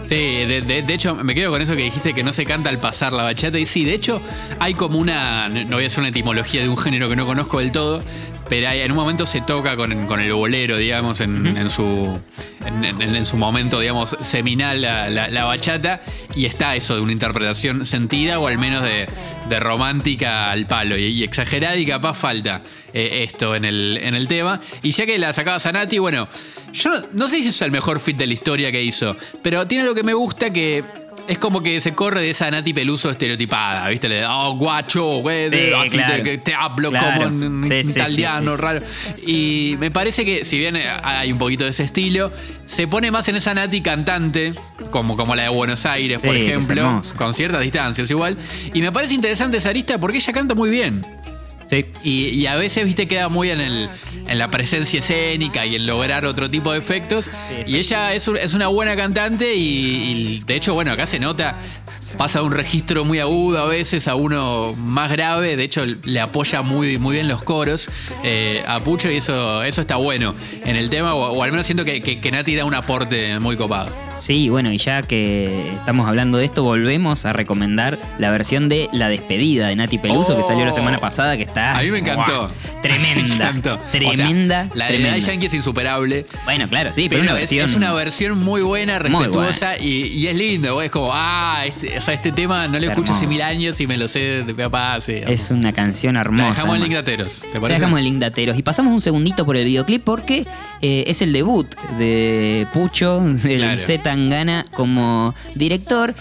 Sí, 0.06 0.14
de, 0.16 0.62
de- 0.62 0.82
de 0.82 0.94
hecho, 0.94 1.14
me 1.16 1.34
quedo 1.34 1.50
con 1.50 1.60
eso 1.62 1.76
que 1.76 1.82
dijiste 1.82 2.12
que 2.14 2.22
no 2.24 2.32
se 2.32 2.44
canta 2.44 2.70
al 2.70 2.78
pasar 2.78 3.12
la 3.12 3.22
bachata. 3.22 3.58
Y 3.58 3.66
sí, 3.66 3.84
de 3.84 3.94
hecho, 3.94 4.20
hay 4.58 4.74
como 4.74 4.98
una. 4.98 5.48
No 5.48 5.76
voy 5.76 5.84
a 5.84 5.86
hacer 5.86 6.00
una 6.00 6.08
etimología 6.08 6.62
de 6.62 6.68
un 6.68 6.76
género 6.76 7.08
que 7.08 7.16
no 7.16 7.26
conozco 7.26 7.58
del 7.60 7.70
todo, 7.72 8.02
pero 8.50 8.68
hay- 8.68 8.80
en 8.80 8.90
un 8.90 8.98
momento 8.98 9.24
se 9.24 9.40
toca 9.40 9.76
con, 9.76 10.06
con 10.06 10.20
el 10.20 10.30
bolero, 10.34 10.76
digamos, 10.76 11.20
en, 11.20 11.46
en 11.56 11.70
su. 11.70 12.20
En, 12.66 12.84
en- 12.84 13.00
en 13.16 13.24
su 13.24 13.38
momento, 13.38 13.80
digamos, 13.80 14.14
seminal 14.20 14.82
la, 14.82 15.08
la- 15.08 15.28
la 15.28 15.44
bachata. 15.44 16.02
Y 16.36 16.44
está 16.44 16.76
eso 16.76 16.94
de 16.96 17.00
una 17.00 17.12
interpretación 17.12 17.86
sentida 17.86 18.38
o 18.38 18.46
al 18.48 18.58
menos 18.58 18.82
de, 18.84 19.08
de 19.48 19.60
romántica 19.60 20.50
al 20.50 20.66
palo. 20.66 20.98
Y, 20.98 21.04
y 21.06 21.22
exagerada 21.24 21.76
y 21.76 21.86
capaz 21.86 22.14
falta 22.14 22.60
eh, 22.92 23.24
esto 23.26 23.54
en 23.56 23.64
el, 23.64 23.98
en 24.02 24.14
el 24.14 24.28
tema. 24.28 24.60
Y 24.82 24.90
ya 24.90 25.06
que 25.06 25.18
la 25.18 25.32
sacabas 25.32 25.64
a 25.66 25.72
Nati, 25.72 25.98
bueno, 25.98 26.28
yo 26.72 26.90
no, 26.90 27.02
no 27.14 27.28
sé 27.28 27.42
si 27.42 27.48
es 27.48 27.62
el 27.62 27.70
mejor 27.70 27.98
fit 27.98 28.16
de 28.18 28.26
la 28.26 28.34
historia 28.34 28.70
que 28.70 28.82
hizo, 28.82 29.16
pero 29.42 29.66
tiene 29.66 29.82
algo 29.84 29.94
que 29.94 30.02
me 30.02 30.12
gusta 30.14 30.52
que 30.52 30.84
es 31.30 31.38
como 31.38 31.62
que 31.62 31.80
se 31.80 31.94
corre 31.94 32.20
de 32.22 32.30
esa 32.30 32.50
Nati 32.50 32.74
Peluso 32.74 33.08
estereotipada, 33.08 33.88
¿viste? 33.88 34.08
Le 34.08 34.26
oh, 34.26 34.56
guacho, 34.56 35.04
güey, 35.18 35.48
Sí, 35.48 35.72
así 35.72 35.90
claro. 35.90 36.24
te, 36.42 36.54
hablo 36.54 36.90
Claro. 36.90 37.24
como 37.28 37.44
en 37.46 37.62
Sí, 37.62 37.88
italiano, 37.88 38.56
sí, 38.56 38.60
raro. 38.60 38.80
Y 39.26 39.76
me 39.78 39.92
parece 39.92 40.24
que, 40.24 40.44
si 40.44 40.58
bien 40.58 40.76
hay 41.04 41.30
un 41.30 41.38
poquito 41.38 41.62
de 41.62 41.70
ese 41.70 41.84
estilo, 41.84 42.32
se 42.66 42.88
pone 42.88 43.12
más 43.12 43.28
en 43.28 43.36
esa 43.36 43.54
Nati 43.54 43.80
cantante, 43.80 44.54
como, 44.90 45.16
como 45.16 45.36
la 45.36 45.44
de 45.44 45.48
Buenos 45.50 45.86
Aires, 45.86 46.18
por 46.18 46.36
ejemplo, 46.36 47.00
con 47.16 47.32
ciertas 47.32 47.60
distancias 47.60 48.10
igual. 48.10 48.36
Y 48.74 48.80
me 48.82 48.90
parece 48.90 49.14
interesante 49.14 49.58
esa 49.58 49.68
arista 49.68 49.98
porque 49.98 50.18
ella 50.18 50.32
canta 50.32 50.56
muy 50.56 50.68
bien. 50.70 51.06
Sí. 51.70 51.86
Y, 52.02 52.28
y 52.30 52.46
a 52.48 52.56
veces, 52.56 52.84
viste, 52.84 53.06
queda 53.06 53.28
muy 53.28 53.48
en, 53.50 53.60
el, 53.60 53.88
en 54.26 54.38
la 54.38 54.48
presencia 54.48 54.98
escénica 54.98 55.64
y 55.66 55.76
en 55.76 55.86
lograr 55.86 56.24
otro 56.24 56.50
tipo 56.50 56.72
de 56.72 56.80
efectos. 56.80 57.30
y 57.66 57.76
ella 57.76 58.12
es, 58.12 58.26
un- 58.26 58.36
es 58.36 58.54
una 58.54 58.66
buena 58.66 58.96
cantante 58.96 59.54
y, 59.54 59.60
y, 60.40 60.42
de 60.44 60.56
hecho, 60.56 60.74
bueno, 60.74 60.90
acá 60.90 61.06
se 61.06 61.20
nota, 61.20 61.54
pasa 62.18 62.40
de 62.40 62.46
un 62.46 62.52
registro 62.52 63.04
muy 63.04 63.20
agudo 63.20 63.60
a 63.60 63.66
veces 63.66 64.08
a 64.08 64.16
uno 64.16 64.74
más 64.76 65.12
grave. 65.12 65.56
De 65.56 65.62
hecho, 65.62 65.86
le 65.86 66.18
apoya 66.20 66.62
muy, 66.62 66.98
muy 66.98 67.14
bien 67.14 67.28
los 67.28 67.44
coros 67.44 67.88
eh, 68.24 68.64
a 68.66 68.80
Pucho 68.80 69.08
y 69.08 69.16
eso, 69.18 69.62
eso 69.62 69.80
está 69.80 69.94
bueno 69.94 70.34
en 70.64 70.74
el 70.74 70.90
tema, 70.90 71.14
o, 71.14 71.30
o 71.38 71.42
al 71.44 71.52
menos 71.52 71.66
siento 71.66 71.84
que, 71.84 72.00
que, 72.02 72.20
que 72.20 72.30
Nati 72.32 72.56
da 72.56 72.64
un 72.64 72.74
aporte 72.74 73.38
muy 73.38 73.56
copado. 73.56 74.09
Sí, 74.20 74.48
bueno, 74.48 74.72
y 74.72 74.78
ya 74.78 75.02
que 75.02 75.72
estamos 75.78 76.06
hablando 76.06 76.38
de 76.38 76.44
esto, 76.44 76.62
volvemos 76.62 77.24
a 77.24 77.32
recomendar 77.32 77.98
la 78.18 78.30
versión 78.30 78.68
de 78.68 78.88
La 78.92 79.08
Despedida 79.08 79.68
de 79.68 79.76
Nati 79.76 79.98
Peluso, 79.98 80.36
que 80.36 80.42
salió 80.42 80.64
la 80.64 80.72
semana 80.72 80.98
pasada, 80.98 81.36
que 81.36 81.42
está... 81.42 81.78
A 81.78 81.82
mí 81.82 81.90
me 81.90 81.98
encantó. 82.00 82.50
Tremenda. 82.82 83.10
Me 83.20 83.34
encantó. 83.34 83.74
O 83.74 83.78
sea, 83.78 83.90
Tremenda. 83.92 84.68
la 84.74 84.84
de 84.86 84.90
tremenda. 84.94 85.10
Daddy 85.10 85.20
Yankee 85.20 85.46
es 85.46 85.54
insuperable. 85.54 86.24
Bueno, 86.44 86.68
claro, 86.68 86.92
sí, 86.92 87.08
pero, 87.08 87.22
Pero 87.22 87.32
una 87.32 87.42
es, 87.42 87.50
versión... 87.50 87.64
es 87.64 87.74
una 87.76 87.92
versión 87.92 88.38
muy 88.38 88.62
buena, 88.62 88.98
Muy 89.00 89.10
respetuosa 89.24 89.76
y, 89.78 90.06
y 90.06 90.26
es 90.28 90.36
lindo. 90.36 90.80
Es 90.82 90.90
como, 90.90 91.10
ah, 91.12 91.62
este, 91.66 91.98
o 91.98 92.00
sea, 92.00 92.14
este 92.14 92.32
tema 92.32 92.66
no 92.68 92.78
lo 92.78 92.84
Es 92.84 92.90
escucho 92.90 93.12
hace 93.12 93.26
mil 93.26 93.42
años 93.42 93.80
y 93.80 93.86
me 93.86 93.96
lo 93.96 94.08
sé 94.08 94.44
de 94.44 94.54
papá. 94.54 95.00
Sí, 95.00 95.14
Es 95.26 95.50
una 95.50 95.72
canción 95.72 96.14
La 96.14 96.20
hermosa. 96.22 96.50
dejamos 96.50 96.76
en 96.76 96.82
link 96.82 96.92
de 96.92 96.98
ateros, 96.98 97.44
¿te 97.52 97.58
dejamos 97.58 97.98
el 97.98 98.04
link 98.04 98.18
de 98.18 98.26
Ateros. 98.26 98.58
Y 98.58 98.62
pasamos 98.62 98.92
un 98.92 99.00
segundito 99.00 99.44
por 99.44 99.56
el 99.56 99.64
videoclip 99.64 100.02
porque 100.04 100.46
eh, 100.82 101.04
es 101.06 101.22
el 101.22 101.32
debut 101.32 101.66
de 101.98 102.66
Pucho, 102.72 103.20
del 103.20 103.58
Claro. 103.60 103.80
Z 103.80 104.09
Tangana 104.10 104.64
como 104.74 105.32
director. 105.54 106.12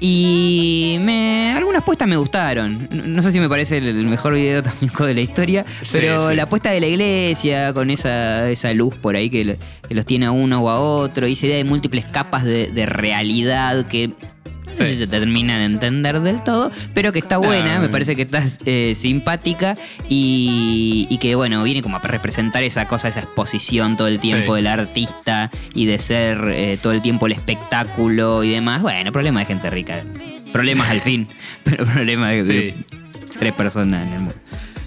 Y 0.00 0.96
me, 1.00 1.52
algunas 1.52 1.84
puestas 1.84 2.08
me 2.08 2.16
gustaron. 2.16 2.88
No, 2.90 3.22
sé 3.22 3.30
si 3.30 3.38
me 3.38 3.48
parece 3.48 3.78
el, 3.78 4.06
mejor 4.08 4.34
video 4.34 4.62
también 4.64 4.92
de 4.98 5.14
la 5.14 5.20
historia, 5.20 5.64
pero 5.92 6.30
sí. 6.30 6.34
la 6.34 6.48
puesta 6.48 6.72
de 6.72 6.80
la 6.80 6.88
iglesia 6.88 7.72
con 7.72 7.88
esa, 7.90 8.50
esa 8.50 8.72
luz 8.74 8.96
por 8.96 9.14
ahí 9.14 9.30
que, 9.30 9.56
que 9.88 9.94
los 9.94 10.04
tiene 10.04 10.26
a 10.26 10.32
uno 10.32 10.60
o 10.60 10.68
a 10.68 10.80
otro, 10.80 11.28
y 11.28 11.34
esa 11.34 11.46
idea 11.46 11.58
de 11.58 11.64
múltiples 11.64 12.04
capas 12.04 12.42
de, 12.42 12.72
de 12.72 12.86
realidad 12.86 13.86
que 13.86 14.12
no 14.78 14.84
sé 14.84 14.84
Sí. 14.84 14.92
si 14.94 14.98
se 14.98 15.06
termina 15.06 15.58
de 15.58 15.64
entender 15.64 16.20
del 16.20 16.42
todo, 16.42 16.70
pero 16.94 17.12
que 17.12 17.18
está 17.20 17.38
buena, 17.38 17.78
me 17.80 17.88
parece 17.88 18.16
que 18.16 18.22
está 18.22 18.42
eh, 18.66 18.92
simpática 18.94 19.76
y, 20.08 21.06
y 21.10 21.18
que 21.18 21.34
bueno, 21.34 21.62
viene 21.62 21.82
como 21.82 21.96
a 21.96 22.00
representar 22.00 22.62
esa 22.62 22.86
cosa, 22.86 23.08
esa 23.08 23.20
exposición 23.20 23.96
todo 23.96 24.08
el 24.08 24.20
tiempo 24.20 24.52
Sí. 24.54 24.56
del 24.56 24.66
artista 24.66 25.50
y 25.74 25.86
de 25.86 25.98
ser 25.98 26.38
eh, 26.52 26.78
todo 26.80 26.92
el 26.92 27.02
tiempo 27.02 27.26
el 27.26 27.32
espectáculo 27.32 28.44
y 28.44 28.50
demás. 28.50 28.82
Bueno, 28.82 29.12
problema 29.12 29.40
de 29.40 29.46
gente 29.46 29.70
rica. 29.70 30.02
Problemas 30.52 30.88
al 30.90 31.00
fin, 31.00 31.28
pero 31.64 31.84
problemas 31.84 32.30
de, 32.30 32.42
de 32.44 32.70
Sí. 32.70 32.84
tres 33.38 33.52
personas 33.52 34.06
en 34.06 34.12
el 34.12 34.18
mundo. 34.20 34.34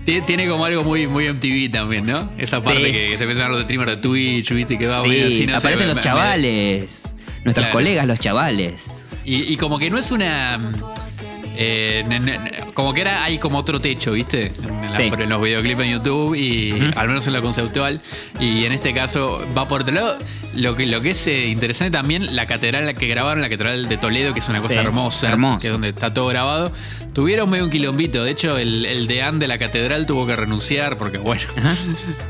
Tie- 0.06 0.25
Tiene 0.25 0.48
como 0.48 0.63
algo 0.63 0.84
muy, 0.86 1.06
muy 1.08 1.27
MTV 1.27 1.70
también, 1.70 2.06
¿no? 2.06 2.32
Esa 2.38 2.62
parte 2.63 2.86
Sí. 2.86 2.91
que 2.91 3.17
se 3.17 3.24
empiezan 3.24 3.51
los 3.51 3.63
streamers 3.63 3.91
de 3.91 3.98
Twitch, 3.98 4.51
viste, 4.53 4.77
que 4.77 4.88
va 4.88 5.03
medio 5.03 5.27
así, 5.27 5.39
Sí, 5.39 5.46
no 5.48 5.58
aparecen 5.58 5.88
los 5.88 5.98
me- 5.98 6.01
chavales, 6.01 7.15
nuestros 7.44 7.65
Claro. 7.65 7.72
colegas 7.74 8.08
los 8.08 8.17
chavales. 8.20 9.07
Y, 9.29 9.57
como 9.57 9.77
que 9.77 9.89
no 9.89 9.98
es 9.98 10.10
una. 10.12 10.57
Eh, 11.60 12.06
como 12.74 12.94
que 12.94 13.02
era, 13.02 13.24
hay 13.24 13.38
como 13.40 13.58
otro 13.58 13.80
techo, 13.82 14.12
¿viste? 14.14 14.52
En, 14.64 14.92
la- 14.92 14.98
Sí. 14.98 15.04
en 15.20 15.30
los 15.30 15.42
videoclips 15.42 15.82
en 15.84 15.92
YouTube 15.92 16.36
y 16.36 16.92
al 16.96 17.08
menos 17.08 17.28
en 17.28 17.34
lo 17.34 17.42
conceptual. 17.42 18.02
Y 18.40 18.66
en 18.66 18.72
este 18.72 18.94
caso 18.94 19.46
va 19.58 19.68
por 19.68 19.82
otro 19.82 19.94
lado. 19.94 20.18
Lo 20.54 20.76
que, 20.76 20.88
lo 20.88 21.02
que 21.02 21.12
es 21.12 21.28
eh, 21.28 21.48
interesante 21.48 21.92
también, 21.92 22.36
la 22.36 22.48
catedral 22.48 22.92
que 22.94 23.08
grabaron, 23.08 23.42
la 23.42 23.50
catedral 23.50 23.88
de 23.88 23.98
Toledo, 23.98 24.34
que 24.34 24.40
es 24.40 24.50
una 24.50 24.60
cosa 24.60 24.74
Sí, 24.74 24.80
hermosa, 24.80 25.30
hermoso. 25.30 25.60
que 25.60 25.68
es 25.68 25.72
donde 25.74 25.90
está 25.90 26.14
todo 26.14 26.28
grabado. 26.28 26.72
Tuvieron 27.14 27.50
medio 27.50 27.66
un 27.66 27.70
quilombito. 27.72 28.24
De 28.24 28.32
hecho, 28.32 28.58
el, 28.58 28.86
el 28.86 29.08
deán 29.08 29.38
de 29.40 29.48
la 29.48 29.58
catedral 29.60 30.06
tuvo 30.08 30.26
que 30.26 30.36
renunciar 30.36 30.98
porque, 30.98 31.18
bueno, 31.20 31.42
Ajá. 31.58 31.76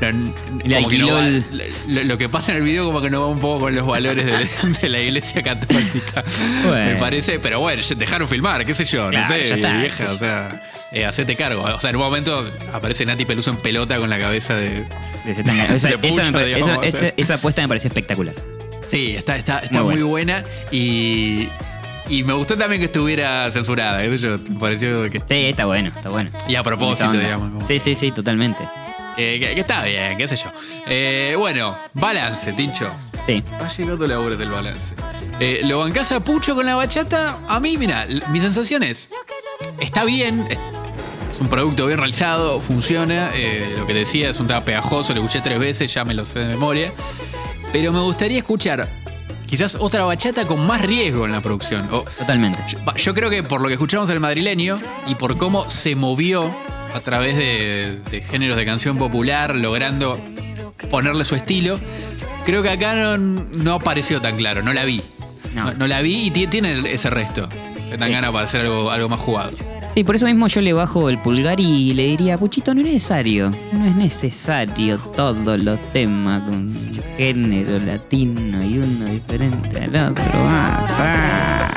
no- 0.00 0.08
Le 0.08 0.32
como 0.32 0.62
que 0.62 0.68
no 0.68 0.76
alquiló 0.76 1.14
va- 1.14 1.26
el- 1.26 1.44
lo, 1.88 2.04
lo 2.04 2.18
que 2.18 2.28
pasa 2.28 2.52
en 2.52 2.58
el 2.58 2.64
video 2.64 2.84
como 2.86 3.00
que 3.00 3.08
no 3.10 3.20
va 3.22 3.26
un 3.28 3.38
poco 3.40 3.60
con 3.60 3.74
los 3.74 3.86
valores 3.86 4.26
de, 4.26 4.46
de 4.82 4.88
la 4.88 5.00
iglesia 5.00 5.42
católica. 5.42 6.22
Bueno. 6.66 6.92
Me 6.92 6.96
parece, 6.96 7.38
pero 7.40 7.60
bueno, 7.60 7.82
dejaron 7.96 8.28
filmar, 8.28 8.64
qué 8.66 8.74
sé 8.74 8.84
yo, 8.84 9.10
Claro, 9.26 9.34
no 9.34 9.40
sé, 9.42 9.48
ya 9.48 9.54
está, 9.56 9.72
vieja, 9.78 9.96
sí. 10.08 10.14
o 10.14 10.18
sea, 10.18 10.62
eh, 10.92 11.04
hacete 11.06 11.36
cargo. 11.36 11.62
O 11.62 11.80
sea, 11.80 11.90
en 11.90 11.96
un 11.96 12.02
momento 12.02 12.48
aparece 12.72 13.04
Nati 13.06 13.24
Peluso 13.24 13.50
en 13.50 13.56
pelota 13.58 13.98
con 13.98 14.08
la 14.10 14.18
cabeza 14.18 14.54
de. 14.54 14.84
De 15.24 15.30
esa, 15.32 15.42
De 15.42 15.76
esa 15.76 15.90
pucha, 16.00 16.24
me 16.24 16.32
pare- 16.32 16.46
digamos, 16.46 16.68
esa- 16.68 16.78
o 16.78 16.82
sea. 17.00 17.08
esa- 17.08 17.14
esa 17.16 17.34
apuesta 17.34 17.62
me 17.62 17.68
pareció 17.68 17.88
espectacular. 17.88 18.34
Sí, 18.86 19.14
está, 19.16 19.36
está, 19.36 19.58
está 19.58 19.82
Muy 19.82 19.94
muy, 19.96 20.02
buena 20.02 20.44
y. 20.70 21.48
Y 22.10 22.22
me 22.22 22.32
gustó 22.32 22.56
también 22.56 22.80
que 22.80 22.86
estuviera 22.86 23.50
censurada, 23.50 23.98
sé 24.00 24.16
yo, 24.16 24.38
me 24.48 24.58
pareció 24.58 25.10
que. 25.10 25.18
Sí, 25.18 25.44
está 25.50 25.66
bueno, 25.66 25.88
está 25.94 26.08
bueno. 26.08 26.30
Y 26.48 26.54
a 26.54 26.62
propósito, 26.62 27.12
digamos. 27.12 27.50
como- 27.52 27.64
Sí, 27.66 27.78
sí, 27.78 27.94
sí, 27.94 28.10
totalmente. 28.12 28.62
eh, 29.18 29.38
que, 29.38 29.54
que 29.54 29.60
está 29.60 29.82
bien, 29.84 30.16
qué 30.16 30.26
sé 30.26 30.36
yo. 30.36 30.50
Eh, 30.86 31.34
bueno, 31.36 31.76
balance, 31.92 32.52
Tincho. 32.54 32.90
Sí. 33.28 33.44
Ha 33.60 33.68
llegado 33.68 34.06
la 34.06 34.20
hora 34.20 34.36
del 34.36 34.48
balance. 34.50 34.94
Eh, 35.38 35.60
¿Lo 35.64 35.80
bancás 35.80 36.12
a 36.12 36.20
Pucho 36.20 36.54
con 36.54 36.64
la 36.64 36.74
bachata? 36.76 37.38
A 37.46 37.60
mí, 37.60 37.76
mira, 37.76 38.06
mi 38.30 38.40
sensación 38.40 38.82
es. 38.82 39.10
Está 39.80 40.04
bien, 40.04 40.48
es, 40.50 40.58
un 41.38 41.48
producto 41.48 41.86
bien 41.86 41.98
realizado, 41.98 42.58
funciona. 42.60 43.30
eh, 43.34 43.74
lo 43.76 43.86
que 43.86 43.92
decía 43.92 44.30
es 44.30 44.40
un 44.40 44.46
tema 44.46 44.64
pegajoso, 44.64 45.12
lo 45.12 45.20
escuché 45.20 45.42
tres 45.42 45.58
veces, 45.58 45.92
ya 45.92 46.06
me 46.06 46.14
lo 46.14 46.24
sé 46.24 46.38
de 46.38 46.46
memoria. 46.46 46.94
Pero 47.70 47.92
me 47.92 48.00
gustaría 48.00 48.38
escuchar 48.38 48.88
quizás 49.44 49.74
otra 49.78 50.04
bachata 50.04 50.46
con 50.46 50.66
más 50.66 50.80
riesgo 50.80 51.26
en 51.26 51.32
la 51.32 51.42
producción. 51.42 51.86
O- 51.92 52.04
Totalmente. 52.04 52.60
yo, 52.66 52.82
va, 52.82 52.94
yo 52.94 53.12
creo 53.12 53.28
que 53.28 53.42
por 53.42 53.60
lo 53.60 53.68
que 53.68 53.74
escuchamos 53.74 54.08
al 54.08 54.20
madrileño 54.20 54.78
y 55.06 55.16
por 55.16 55.36
cómo 55.36 55.68
se 55.68 55.94
movió 55.96 56.50
a 56.94 57.00
través 57.00 57.36
de, 57.36 57.98
de 58.10 58.22
géneros 58.22 58.56
de 58.56 58.64
canción 58.64 58.96
popular, 58.96 59.54
logrando 59.54 60.18
ponerle 60.90 61.26
su 61.26 61.34
estilo, 61.34 61.78
creo 62.48 62.62
que 62.62 62.70
acá 62.70 62.94
no, 62.94 63.18
no 63.18 63.74
apareció 63.74 64.22
tan 64.22 64.38
claro, 64.38 64.62
no 64.62 64.72
la 64.72 64.84
vi. 64.86 65.02
No. 65.54 65.64
No, 65.66 65.74
no 65.74 65.86
la 65.86 66.00
vi 66.00 66.26
y 66.26 66.30
ti- 66.30 66.46
tiene 66.46 66.80
ese 66.90 67.10
resto. 67.10 67.46
Se 67.90 67.98
dan 67.98 68.08
Sí. 68.08 68.14
ganas 68.14 68.30
para 68.32 68.44
hacer 68.46 68.62
algo, 68.62 68.90
algo 68.90 69.08
más 69.10 69.20
jugado. 69.20 69.50
Sí, 69.90 70.02
por 70.02 70.14
eso 70.16 70.24
mismo 70.26 70.46
yo 70.48 70.62
le 70.62 70.72
bajo 70.72 71.10
el 71.10 71.18
pulgar 71.18 71.60
y 71.60 71.92
le 71.92 72.04
diría, 72.06 72.38
Puchito, 72.38 72.72
no 72.74 72.80
es 72.80 72.86
necesario. 72.86 73.50
No 73.72 73.84
es 73.84 73.94
necesario 73.96 74.96
todos 75.14 75.58
los 75.62 75.78
temas 75.92 76.42
con 76.42 76.74
género 77.18 77.78
latino 77.80 78.62
y 78.64 78.78
uno 78.78 79.06
diferente 79.06 79.84
al 79.84 80.10
otro. 80.10 80.24
Ah, 80.34 80.86
ah. 80.90 81.67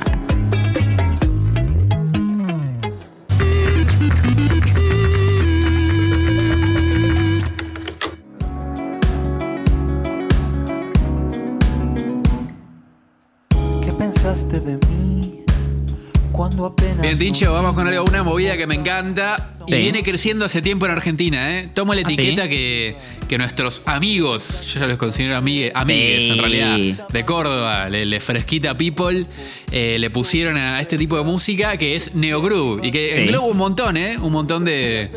Bien, 17.18 17.34
nos 17.34 17.52
vamos 17.54 17.74
con 17.74 17.88
algo, 17.88 18.06
una 18.06 18.24
movida 18.24 18.56
que 18.58 18.66
me 18.68 18.76
encanta 18.76 19.46
y 19.68 19.72
Sí. 19.74 19.78
viene 19.78 20.02
creciendo 20.04 20.46
hace 20.46 20.62
tiempo 20.62 20.86
en 20.86 20.92
Argentina, 20.94 21.60
¿eh? 21.60 21.68
Tomo 21.74 21.94
la 21.94 22.02
¿Ah, 22.06 22.10
sí? 22.10 22.14
etiqueta 22.14 22.48
que, 22.50 22.96
que 23.28 23.38
nuestros 23.38 23.84
amigos, 23.86 24.74
yo 24.74 24.80
ya 24.80 24.88
los 24.88 24.98
considero 24.98 25.36
amigue- 25.36 25.72
amigues 25.76 26.24
Sí. 26.26 26.30
en 26.32 26.38
realidad, 26.40 27.08
de 27.10 27.26
Córdoba, 27.26 27.90
le, 27.90 28.06
le 28.06 28.20
fresquita 28.22 28.78
people, 28.78 29.26
eh, 29.72 29.98
le 30.00 30.10
pusieron 30.10 30.58
a 30.58 30.80
este 30.82 30.98
tipo 30.98 31.18
de 31.18 31.24
música 31.24 31.78
que 31.78 31.96
es 31.96 32.14
Neo 32.16 32.42
Groove 32.42 32.86
y 32.86 32.92
que 32.92 33.12
Sí. 33.16 33.22
engloba 33.24 33.48
un 33.48 33.58
montón, 33.58 33.98
¿eh? 33.98 34.18
Un 34.20 34.32
montón 34.34 34.66
de, 34.66 35.10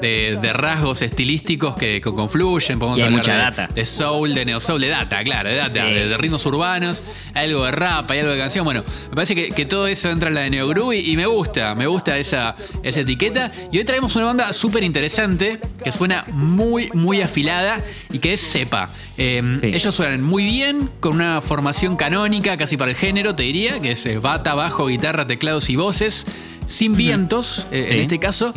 de- 0.00 0.38
de 0.40 0.52
rasgos 0.52 1.02
estilísticos 1.02 1.74
que, 1.76 2.00
confluyen. 2.00 2.78
Podemos 2.78 2.98
Y 2.98 3.02
hay 3.02 3.06
hablar 3.08 3.18
mucha 3.20 3.32
de, 3.32 3.38
data. 3.38 3.68
de 3.74 3.84
soul, 3.84 4.34
de 4.34 4.44
neo 4.44 4.60
soul, 4.60 4.80
de 4.80 4.88
data, 4.88 5.22
claro, 5.24 5.48
de 5.48 5.56
data, 5.56 5.88
Sí, 5.88 5.94
de, 5.94 6.16
ritmos 6.18 6.44
urbanos, 6.46 7.02
algo 7.34 7.64
de 7.64 7.72
rap, 7.72 8.10
hay 8.10 8.20
algo 8.20 8.32
de 8.32 8.38
canción. 8.38 8.64
Bueno, 8.64 8.84
me 9.10 9.14
parece 9.14 9.34
que, 9.34 9.50
que 9.50 9.66
todo 9.66 9.86
eso 9.86 10.10
entra 10.10 10.28
en 10.28 10.34
la 10.34 10.42
de 10.42 10.50
Neo 10.50 10.68
Groove 10.68 10.96
y, 10.98 11.10
y 11.12 11.16
me 11.16 11.26
gusta, 11.26 11.74
me 11.74 11.86
gusta 11.86 12.16
esa, 12.18 12.54
esa 12.82 13.00
etiqueta. 13.00 13.50
Y 13.72 13.78
hoy 13.78 13.84
traemos 13.84 14.14
una 14.16 14.26
banda 14.26 14.52
súper 14.52 14.84
interesante 14.84 15.58
que 15.82 15.90
suena 15.92 16.24
muy, 16.32 16.90
muy 16.94 17.20
afilada 17.22 17.80
y 18.12 18.18
que 18.18 18.34
es 18.34 18.40
Cepa. 18.52 18.90
Eh, 19.18 19.42
Sí. 19.60 19.70
Ellos 19.72 19.94
suenan 19.94 20.22
muy 20.22 20.44
bien, 20.44 20.90
con 21.00 21.14
una 21.14 21.40
formación 21.40 21.96
canónica 21.96 22.56
casi 22.58 22.76
para 22.76 22.90
el 22.90 22.96
género, 22.96 23.34
te 23.34 23.44
diría, 23.44 23.80
que 23.80 23.92
es 23.92 23.95
bata, 24.20 24.54
bajo, 24.54 24.86
guitarra, 24.86 25.26
teclados 25.26 25.70
y 25.70 25.76
voces, 25.76 26.26
sin 26.66 26.96
vientos 26.96 27.66
eh, 27.70 27.86
en 27.90 28.00
este 28.00 28.18
caso 28.18 28.52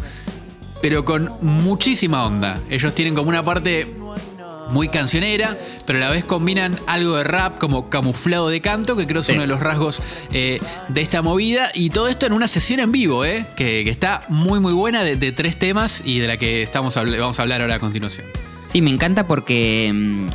pero 0.81 1.03
con 1.03 1.29
muchísima 1.41 2.25
onda. 2.25 2.57
Ellos 2.69 2.95
tienen 2.95 3.13
como 3.13 3.27
una 3.27 3.43
parte 3.43 3.93
muy 4.69 4.87
cancionera, 4.87 5.57
pero 5.85 5.97
a 5.99 6.01
la 6.01 6.09
vez 6.09 6.23
combinan 6.23 6.77
algo 6.87 7.17
de 7.17 7.23
rap 7.25 7.57
como 7.57 7.89
camuflado 7.89 8.47
de 8.49 8.61
canto, 8.61 8.95
que 8.95 9.05
creo 9.05 9.19
es 9.21 9.25
Sí. 9.27 9.33
uno 9.33 9.41
de 9.41 9.47
los 9.47 9.59
rasgos 9.59 10.01
eh, 10.31 10.61
de 10.87 11.01
esta 11.01 11.21
movida. 11.21 11.69
Y 11.73 11.89
todo 11.89 12.07
esto 12.07 12.27
en 12.27 12.33
una 12.33 12.47
sesión 12.47 12.79
en 12.79 12.91
vivo, 12.93 13.25
eh, 13.25 13.45
que, 13.57 13.83
que 13.83 13.89
está 13.89 14.23
muy 14.29 14.59
muy 14.61 14.71
buena 14.71 15.03
de, 15.03 15.17
de 15.17 15.31
tres 15.33 15.57
temas 15.59 16.01
y 16.05 16.19
de 16.19 16.27
la 16.27 16.37
que 16.37 16.63
estamos, 16.63 16.95
vamos 16.95 17.39
a 17.39 17.41
hablar 17.41 17.61
ahora 17.61 17.75
a 17.75 17.79
continuación. 17.79 18.27
Sí, 18.65 18.81
me 18.81 18.89
encanta 18.91 19.27
porque 19.27 19.91
mm, 19.93 20.27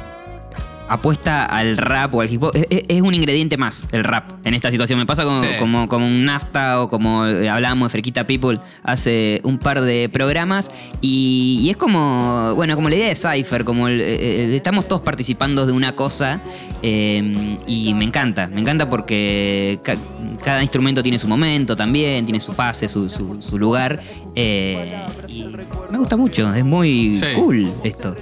apuesta 0.88 1.44
al 1.44 1.76
rap 1.76 2.14
o 2.14 2.20
al 2.20 2.30
hip 2.30 2.42
hop. 2.42 2.52
Es, 2.54 3.00
un 3.02 3.14
ingrediente 3.14 3.56
más 3.56 3.88
el 3.92 4.04
rap 4.04 4.30
en 4.44 4.54
esta 4.54 4.70
situación. 4.70 4.98
Me 4.98 5.06
pasa 5.06 5.24
como, 5.24 5.40
Sí. 5.40 5.46
como, 5.58 5.88
como 5.88 6.06
un 6.06 6.24
nafta 6.24 6.80
o 6.82 6.88
como 6.88 7.26
eh, 7.26 7.48
hablábamos 7.48 7.86
de 7.86 7.90
Frequita 7.90 8.26
People 8.26 8.60
hace 8.82 9.40
un 9.44 9.58
par 9.58 9.80
de 9.80 10.08
programas. 10.12 10.70
Y, 11.00 11.60
y 11.62 11.70
es 11.70 11.76
como, 11.76 12.52
bueno, 12.54 12.74
como 12.76 12.88
la 12.88 12.96
idea 12.96 13.08
de 13.08 13.16
Cypher, 13.16 13.64
como 13.64 13.88
el- 13.88 14.00
eh, 14.00 14.04
eh, 14.52 14.56
estamos 14.56 14.86
todos 14.88 15.00
participando 15.02 15.66
de 15.66 15.72
una 15.72 15.94
cosa. 15.94 16.40
eh, 16.86 17.56
y 17.66 17.94
me 17.94 18.04
encanta, 18.04 18.46
me 18.48 18.60
encanta 18.60 18.90
porque 18.90 19.78
ca- 19.82 19.96
cada 20.42 20.60
instrumento 20.62 21.02
tiene 21.02 21.18
su 21.18 21.26
momento 21.26 21.74
también, 21.76 22.26
tiene 22.26 22.40
su 22.40 22.52
pase, 22.52 22.88
su, 22.88 23.08
su- 23.08 23.40
su 23.40 23.58
lugar. 23.58 24.00
eh, 24.36 24.94
y 25.28 25.44
me 25.90 25.98
gusta 25.98 26.16
mucho, 26.16 26.52
es 26.54 26.64
muy 26.64 27.14
Sí. 27.14 27.26
cool 27.36 27.72
esto. 27.84 28.14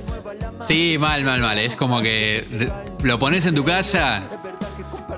Sí, 0.66 0.96
mal, 0.98 1.24
mal, 1.24 1.40
mal. 1.40 1.58
Es 1.58 1.76
como 1.76 2.00
que 2.00 2.70
lo 3.02 3.18
pones 3.18 3.46
en 3.46 3.54
tu 3.54 3.64
casa 3.64 4.22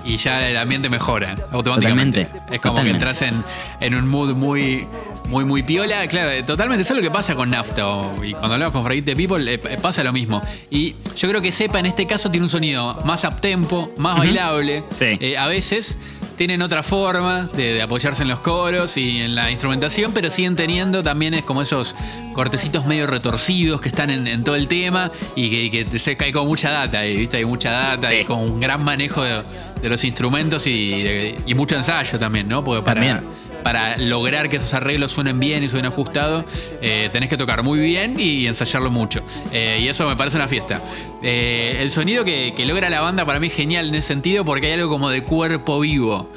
y 0.04 0.16
ya 0.16 0.48
el 0.48 0.56
ambiente 0.56 0.88
mejora 0.88 1.36
automáticamente. 1.50 2.24
Totalmente, 2.24 2.54
Es 2.56 2.60
como 2.60 2.74
totalmente. 2.74 2.82
que 2.84 3.10
entras 3.10 3.22
en, 3.22 3.44
en 3.80 3.94
un 3.94 4.08
mood 4.08 4.34
muy, 4.34 4.86
muy, 5.28 5.44
muy 5.44 5.62
piola. 5.62 6.06
Claro, 6.08 6.30
eh, 6.30 6.42
totalmente. 6.42 6.82
Eso 6.82 6.94
es 6.94 6.98
lo 6.98 7.02
que 7.02 7.10
pasa 7.10 7.34
con 7.34 7.50
Nafta. 7.50 7.86
o- 7.86 8.24
y 8.24 8.32
cuando 8.32 8.54
hablamos 8.54 8.72
con 8.86 9.04
the 9.04 9.16
People, 9.16 9.52
eh, 9.52 9.60
eh, 9.68 9.78
pasa 9.80 10.02
lo 10.04 10.12
mismo. 10.12 10.42
Y 10.70 10.96
yo 11.16 11.28
creo 11.28 11.40
que 11.40 11.52
Sepa 11.52 11.78
en 11.78 11.86
este 11.86 12.06
caso 12.06 12.30
tiene 12.30 12.44
un 12.44 12.50
sonido 12.50 13.00
más 13.04 13.24
uptempo, 13.24 13.92
más 13.98 14.18
bailable. 14.18 14.84
Sí. 14.88 15.16
eh, 15.20 15.36
a 15.38 15.46
veces. 15.46 15.98
Tienen 16.36 16.62
otra 16.62 16.82
forma 16.82 17.44
de, 17.54 17.74
de 17.74 17.82
apoyarse 17.82 18.22
en 18.22 18.28
los 18.28 18.40
coros 18.40 18.96
y 18.96 19.20
en 19.20 19.34
la 19.34 19.50
instrumentación, 19.50 20.12
pero 20.12 20.30
siguen 20.30 20.56
teniendo 20.56 21.02
también 21.02 21.34
es 21.34 21.42
como 21.44 21.62
esos 21.62 21.94
cortecitos 22.32 22.86
medio 22.86 23.06
retorcidos 23.06 23.80
que 23.80 23.88
están 23.88 24.10
en, 24.10 24.26
en 24.26 24.42
todo 24.42 24.56
el 24.56 24.66
tema 24.68 25.10
y 25.36 25.70
que, 25.70 25.88
que 25.88 25.98
se 25.98 26.16
cae 26.16 26.32
con 26.32 26.46
mucha 26.46 26.70
data, 26.70 27.06
y, 27.06 27.16
¿viste? 27.16 27.36
Hay 27.38 27.44
mucha 27.44 27.70
data 27.70 28.12
y 28.14 28.24
con 28.24 28.38
un 28.40 28.58
gran 28.60 28.82
manejo 28.82 29.22
de, 29.22 29.42
de 29.80 29.88
los 29.88 30.02
instrumentos 30.04 30.66
y, 30.66 31.02
de- 31.02 31.36
y 31.46 31.54
mucho 31.54 31.76
ensayo 31.76 32.18
también, 32.18 32.48
¿no? 32.48 32.64
Porque 32.64 32.82
para, 32.82 33.00
También. 33.00 33.30
Para 33.64 33.96
lograr 33.98 34.48
que 34.48 34.56
esos 34.56 34.72
arreglos 34.74 35.10
suenen 35.10 35.40
bien 35.40 35.64
y 35.64 35.68
suenen 35.68 35.90
ajustados, 35.90 36.44
eh, 36.80 37.08
tenés 37.12 37.28
que 37.28 37.36
tocar 37.36 37.64
muy 37.64 37.80
bien 37.80 38.20
y 38.20 38.46
ensayarlo 38.46 38.92
mucho. 38.92 39.24
Eh, 39.52 39.80
y 39.82 39.88
eso 39.88 40.06
me 40.06 40.14
parece 40.14 40.36
una 40.36 40.46
fiesta. 40.46 40.80
Eh, 41.22 41.78
el 41.80 41.90
sonido 41.90 42.24
que, 42.24 42.54
que 42.56 42.64
logra 42.66 42.88
la 42.90 43.00
banda 43.00 43.24
para 43.24 43.40
mí 43.40 43.48
es 43.48 43.54
genial 43.54 43.88
en 43.88 43.96
ese 43.96 44.08
sentido 44.08 44.44
porque 44.44 44.68
hay 44.68 44.74
algo 44.74 44.88
como 44.88 45.10
de 45.10 45.24
cuerpo 45.24 45.80
vivo. 45.80 46.30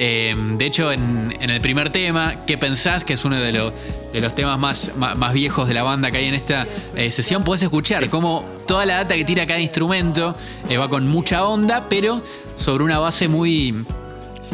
Eh, 0.00 0.36
de 0.52 0.64
hecho, 0.64 0.92
en, 0.92 1.36
en 1.40 1.50
el 1.50 1.60
primer 1.60 1.90
tema, 1.90 2.46
¿Qué 2.46 2.56
pensás? 2.56 3.02
Que 3.02 3.14
es 3.14 3.24
uno 3.24 3.34
de, 3.34 3.52
los 3.52 3.72
de 4.12 4.20
los 4.20 4.32
temas 4.32 4.56
más, 4.56 4.92
más, 4.96 5.16
más 5.16 5.32
viejos 5.32 5.66
de 5.66 5.74
la 5.74 5.82
banda 5.82 6.12
que 6.12 6.18
hay 6.18 6.26
en 6.26 6.34
esta 6.34 6.68
eh, 6.94 7.10
sesión, 7.10 7.42
podés 7.42 7.62
escuchar 7.62 8.08
cómo 8.08 8.44
toda 8.68 8.86
la 8.86 8.98
data 8.98 9.16
que 9.16 9.24
tira 9.24 9.44
cada 9.44 9.58
instrumento 9.58 10.36
eh, 10.68 10.76
va 10.76 10.88
con 10.88 11.08
mucha 11.08 11.44
onda, 11.44 11.88
pero 11.88 12.22
sobre 12.54 12.84
una 12.84 13.00
base 13.00 13.26
muy 13.26 13.74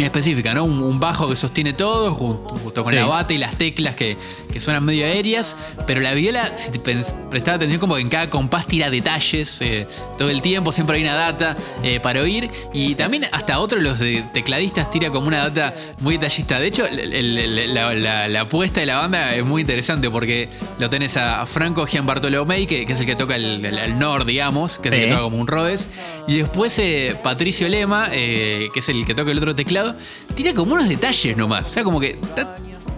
específica, 0.02 0.54
¿no? 0.54 0.64
Un, 0.64 0.82
un 0.82 0.98
bajo 0.98 1.28
que 1.28 1.36
sostiene 1.36 1.72
todo, 1.72 2.14
junto, 2.14 2.54
junto 2.56 2.82
con 2.84 2.92
Sí. 2.92 2.98
la 2.98 3.06
bata 3.06 3.32
y 3.32 3.38
las 3.38 3.56
teclas 3.56 3.94
que, 3.94 4.16
que 4.54 4.60
suenan 4.60 4.84
medio 4.84 5.04
aéreas, 5.04 5.56
pero 5.84 6.00
la 6.00 6.14
viola, 6.14 6.56
si 6.56 6.70
te 6.70 6.78
prestás 6.78 7.56
atención, 7.56 7.80
como 7.80 7.96
que 7.96 8.02
en 8.02 8.08
cada 8.08 8.30
compás 8.30 8.68
tira 8.68 8.88
detalles 8.88 9.60
eh, 9.60 9.84
todo 10.16 10.30
el 10.30 10.40
tiempo, 10.40 10.70
siempre 10.70 10.96
hay 10.96 11.02
una 11.02 11.14
data 11.14 11.56
eh, 11.82 11.98
para 12.00 12.20
oír, 12.22 12.48
y 12.72 12.94
también 12.94 13.26
hasta 13.32 13.58
otro 13.58 13.78
de 13.78 13.84
los 13.84 13.98
de 13.98 14.22
tecladistas 14.32 14.90
tira 14.92 15.10
como 15.10 15.26
una 15.26 15.48
data 15.48 15.74
muy 15.98 16.14
detallista. 16.14 16.60
De 16.60 16.68
hecho, 16.68 16.86
el- 16.86 17.12
el- 17.12 17.74
la, 17.74 17.92
la- 17.94 18.28
la 18.28 18.40
apuesta 18.42 18.78
de 18.78 18.86
la 18.86 18.98
banda 18.98 19.34
es 19.34 19.44
muy 19.44 19.62
interesante 19.62 20.08
porque 20.08 20.48
lo 20.78 20.88
tenés 20.88 21.16
a 21.16 21.44
Franco 21.46 21.84
Gianbartolomei, 21.84 22.66
que, 22.66 22.86
que 22.86 22.92
es 22.92 23.00
el 23.00 23.06
que 23.06 23.16
toca 23.16 23.34
el, 23.34 23.98
Nord, 23.98 24.24
digamos, 24.26 24.78
que 24.78 24.88
es 24.88 24.94
el 24.94 25.00
que 25.00 25.08
toca 25.10 25.22
como 25.22 25.38
un 25.38 25.48
Rhodes, 25.48 25.88
y 26.28 26.36
después 26.38 26.78
eh, 26.78 27.16
Patricio 27.24 27.68
Lema, 27.68 28.08
que 28.10 28.70
es 28.76 28.88
el 28.88 29.04
que 29.04 29.14
toca 29.16 29.32
el 29.32 29.38
otro 29.38 29.54
teclado, 29.56 29.96
tira 30.36 30.54
como 30.54 30.74
unos 30.74 30.88
detalles 30.88 31.36
nomás. 31.36 31.68
O 31.68 31.72
sea, 31.72 31.82
como 31.82 31.98
que 31.98 32.16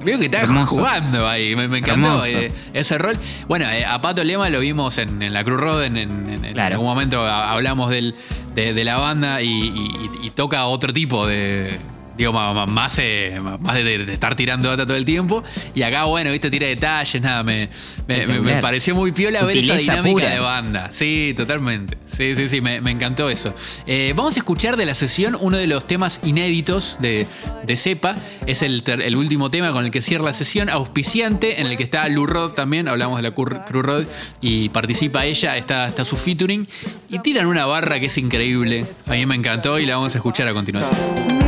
veo 0.06 0.18
que 0.18 0.24
está 0.26 0.40
Hermoso. 0.40 0.76
jugando 0.76 1.28
ahí. 1.28 1.54
Me, 1.54 1.68
me 1.68 1.78
encantó 1.78 2.24
eh, 2.24 2.50
ese 2.72 2.96
rol. 2.96 3.18
Bueno, 3.48 3.68
eh, 3.70 3.84
a 3.84 4.00
Pato 4.00 4.24
Lema 4.24 4.48
lo 4.48 4.60
vimos 4.60 4.96
en, 4.98 5.20
en 5.22 5.32
la 5.34 5.44
Cruz 5.44 5.60
Road, 5.60 5.84
en, 5.84 6.58
algún 6.58 6.86
momento 6.86 7.26
hablamos 7.26 7.90
del- 7.90 8.14
de, 8.54 8.72
de 8.72 8.84
la 8.84 8.96
banda 8.96 9.42
y, 9.42 9.48
y- 9.50 10.26
y 10.26 10.30
toca 10.30 10.64
otro 10.66 10.92
tipo 10.92 11.26
de. 11.26 11.78
Digo, 12.16 12.32
ma- 12.32 12.66
más, 12.66 12.98
eh, 12.98 13.38
más 13.60 13.74
de, 13.74 13.98
de 14.06 14.12
estar 14.12 14.34
tirando 14.34 14.68
data 14.70 14.86
todo 14.86 14.96
el 14.96 15.04
tiempo. 15.04 15.44
Y 15.74 15.82
acá, 15.82 16.04
bueno, 16.04 16.30
viste, 16.32 16.50
tira 16.50 16.66
detalles, 16.66 17.20
nada. 17.22 17.42
Me, 17.42 17.68
me- 18.06 18.16
me- 18.18 18.26
me 18.26 18.32
Entender. 18.36 18.60
pareció 18.60 18.94
muy 18.94 19.12
piola 19.12 19.42
ver 19.44 19.56
esa 19.58 19.74
dinámica 19.76 20.10
pura. 20.12 20.30
de 20.30 20.38
banda. 20.40 20.88
Sí, 20.92 21.34
totalmente. 21.36 21.98
Sí, 22.06 22.34
sí, 22.34 22.48
sí, 22.48 22.60
me, 22.60 22.76
encantó 22.90 23.28
eso. 23.28 23.54
Eh, 23.86 24.14
vamos 24.16 24.36
a 24.36 24.38
escuchar 24.40 24.76
de 24.76 24.86
la 24.86 24.94
sesión 24.94 25.36
uno 25.40 25.56
de 25.58 25.66
los 25.66 25.86
temas 25.86 26.20
inéditos 26.24 26.96
de, 27.00 27.26
de 27.64 27.76
Cepa. 27.76 28.16
Es 28.46 28.62
el, 28.62 28.82
el 28.86 29.16
último 29.16 29.50
tema 29.50 29.72
con 29.72 29.84
el 29.84 29.90
que 29.90 30.00
cierra 30.00 30.24
la 30.24 30.32
sesión, 30.32 30.70
auspiciante, 30.70 31.60
en 31.60 31.66
el 31.66 31.76
que 31.76 31.82
está 31.82 32.08
Lou 32.08 32.26
Rod 32.26 32.52
también. 32.52 32.88
Hablamos 32.88 33.18
de 33.18 33.22
la 33.24 33.32
Cruz 33.32 33.52
Rod 33.84 34.04
y 34.40 34.70
participa 34.70 35.24
ella, 35.26 35.56
está, 35.56 35.86
está 35.88 36.04
su 36.04 36.16
featuring. 36.16 36.66
Y 37.10 37.18
tiran 37.18 37.46
una 37.46 37.66
barra 37.66 38.00
que 38.00 38.06
es 38.06 38.16
increíble. 38.18 38.86
A 39.06 39.10
mí 39.10 39.26
me 39.26 39.34
encantó 39.34 39.78
y 39.78 39.84
la 39.86 39.96
vamos 39.96 40.14
a 40.14 40.18
escuchar 40.18 40.48
a 40.48 40.54
continuación. 40.54 41.45